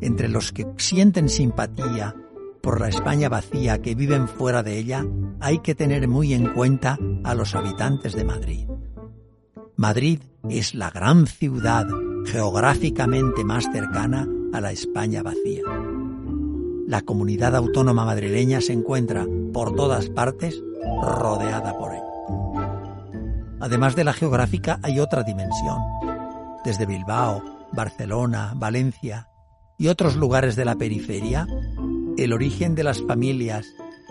Entre 0.00 0.28
los 0.28 0.52
que 0.52 0.66
sienten 0.76 1.28
simpatía 1.28 2.14
por 2.62 2.80
la 2.80 2.88
España 2.88 3.28
vacía 3.28 3.80
que 3.80 3.94
viven 3.94 4.28
fuera 4.28 4.62
de 4.62 4.78
ella, 4.78 5.06
hay 5.40 5.60
que 5.60 5.74
tener 5.74 6.08
muy 6.08 6.34
en 6.34 6.52
cuenta 6.52 6.98
a 7.24 7.34
los 7.34 7.54
habitantes 7.54 8.14
de 8.14 8.24
Madrid. 8.24 8.68
Madrid 9.76 10.20
es 10.48 10.74
la 10.74 10.90
gran 10.90 11.26
ciudad 11.26 11.86
geográficamente 12.24 13.44
más 13.44 13.70
cercana 13.72 14.26
a 14.52 14.60
la 14.60 14.72
España 14.72 15.22
vacía. 15.22 15.62
La 16.86 17.02
comunidad 17.02 17.56
autónoma 17.56 18.04
madrileña 18.04 18.60
se 18.60 18.72
encuentra 18.72 19.26
por 19.52 19.74
todas 19.74 20.08
partes 20.08 20.62
rodeada 21.02 21.76
por 21.76 21.92
él. 21.92 22.02
Además 23.60 23.96
de 23.96 24.04
la 24.04 24.12
geográfica 24.12 24.78
hay 24.82 25.00
otra 25.00 25.24
dimensión. 25.24 25.78
Desde 26.64 26.86
Bilbao, 26.86 27.42
Barcelona, 27.72 28.52
Valencia 28.54 29.28
y 29.78 29.88
otros 29.88 30.14
lugares 30.14 30.54
de 30.54 30.64
la 30.64 30.76
periferia, 30.76 31.46
el 32.16 32.32
origen 32.32 32.74
de 32.76 32.84
las 32.84 33.02
familias 33.02 33.66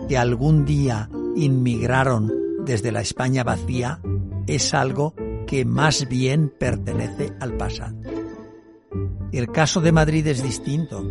que 0.08 0.18
algún 0.18 0.66
día 0.66 1.08
inmigraron 1.34 2.32
desde 2.66 2.92
la 2.92 3.00
España 3.00 3.42
vacía 3.42 4.00
es 4.46 4.74
algo 4.74 5.14
que 5.46 5.64
más 5.64 6.08
bien 6.08 6.52
pertenece 6.58 7.32
al 7.40 7.56
pasado. 7.56 7.96
El 9.32 9.50
caso 9.50 9.80
de 9.80 9.92
Madrid 9.92 10.26
es 10.26 10.42
distinto. 10.42 11.04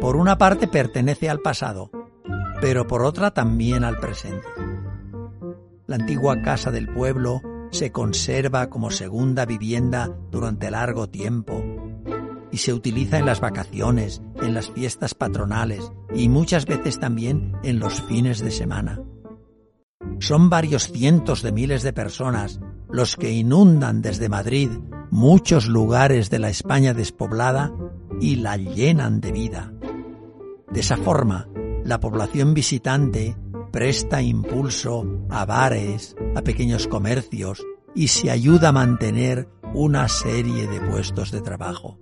Por 0.00 0.16
una 0.16 0.38
parte 0.38 0.66
pertenece 0.66 1.28
al 1.28 1.40
pasado, 1.40 1.90
pero 2.60 2.86
por 2.86 3.02
otra 3.02 3.32
también 3.32 3.84
al 3.84 3.98
presente. 3.98 4.46
La 5.86 5.96
antigua 5.96 6.40
casa 6.42 6.70
del 6.70 6.88
pueblo 6.88 7.42
se 7.70 7.92
conserva 7.92 8.70
como 8.70 8.90
segunda 8.90 9.44
vivienda 9.44 10.10
durante 10.30 10.70
largo 10.70 11.08
tiempo 11.08 11.62
y 12.50 12.58
se 12.58 12.72
utiliza 12.72 13.18
en 13.18 13.26
las 13.26 13.40
vacaciones, 13.40 14.22
en 14.42 14.54
las 14.54 14.70
fiestas 14.70 15.14
patronales 15.14 15.92
y 16.14 16.28
muchas 16.28 16.66
veces 16.66 16.98
también 16.98 17.52
en 17.62 17.78
los 17.78 18.00
fines 18.02 18.40
de 18.40 18.50
semana. 18.50 19.00
Son 20.18 20.50
varios 20.50 20.90
cientos 20.90 21.42
de 21.42 21.52
miles 21.52 21.82
de 21.82 21.92
personas 21.92 22.60
los 22.88 23.16
que 23.16 23.30
inundan 23.30 24.02
desde 24.02 24.28
Madrid 24.28 24.70
muchos 25.10 25.66
lugares 25.66 26.30
de 26.30 26.38
la 26.38 26.50
España 26.50 26.94
despoblada 26.94 27.72
y 28.20 28.36
la 28.36 28.56
llenan 28.56 29.20
de 29.20 29.32
vida. 29.32 29.72
De 30.70 30.80
esa 30.80 30.96
forma, 30.96 31.48
la 31.84 31.98
población 31.98 32.54
visitante 32.54 33.36
presta 33.72 34.22
impulso 34.22 35.04
a 35.28 35.44
bares, 35.44 36.16
a 36.34 36.42
pequeños 36.42 36.86
comercios 36.86 37.64
y 37.94 38.08
se 38.08 38.30
ayuda 38.30 38.68
a 38.68 38.72
mantener 38.72 39.48
una 39.74 40.08
serie 40.08 40.66
de 40.66 40.80
puestos 40.80 41.30
de 41.30 41.40
trabajo. 41.40 41.98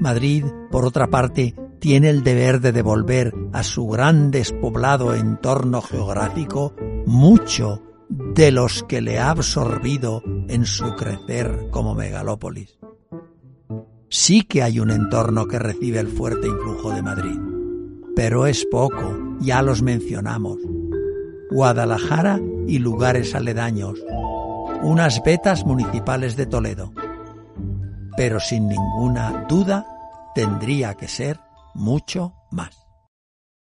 Madrid, 0.00 0.44
por 0.70 0.84
otra 0.84 1.08
parte, 1.08 1.54
tiene 1.78 2.10
el 2.10 2.22
deber 2.22 2.60
de 2.60 2.72
devolver 2.72 3.32
a 3.52 3.62
su 3.62 3.86
gran 3.86 4.30
despoblado 4.30 5.14
entorno 5.14 5.82
geográfico 5.82 6.74
mucho 7.06 7.82
de 8.08 8.50
los 8.50 8.82
que 8.82 9.00
le 9.00 9.18
ha 9.18 9.30
absorbido 9.30 10.22
en 10.48 10.64
su 10.64 10.94
crecer 10.94 11.68
como 11.70 11.94
megalópolis. 11.94 12.78
Sí 14.08 14.42
que 14.42 14.62
hay 14.62 14.78
un 14.78 14.90
entorno 14.90 15.46
que 15.46 15.58
recibe 15.58 15.98
el 15.98 16.08
fuerte 16.08 16.46
influjo 16.46 16.92
de 16.92 17.02
Madrid, 17.02 17.38
pero 18.14 18.46
es 18.46 18.64
poco, 18.70 19.36
ya 19.40 19.62
los 19.62 19.82
mencionamos. 19.82 20.58
Guadalajara 21.50 22.40
y 22.66 22.78
lugares 22.78 23.34
aledaños, 23.34 23.98
unas 24.82 25.22
vetas 25.24 25.66
municipales 25.66 26.36
de 26.36 26.46
Toledo, 26.46 26.92
pero 28.16 28.38
sin 28.40 28.68
ninguna 28.68 29.44
duda 29.48 29.86
tendría 30.34 30.94
que 30.94 31.08
ser 31.08 31.40
mucho 31.74 32.32
más. 32.50 32.85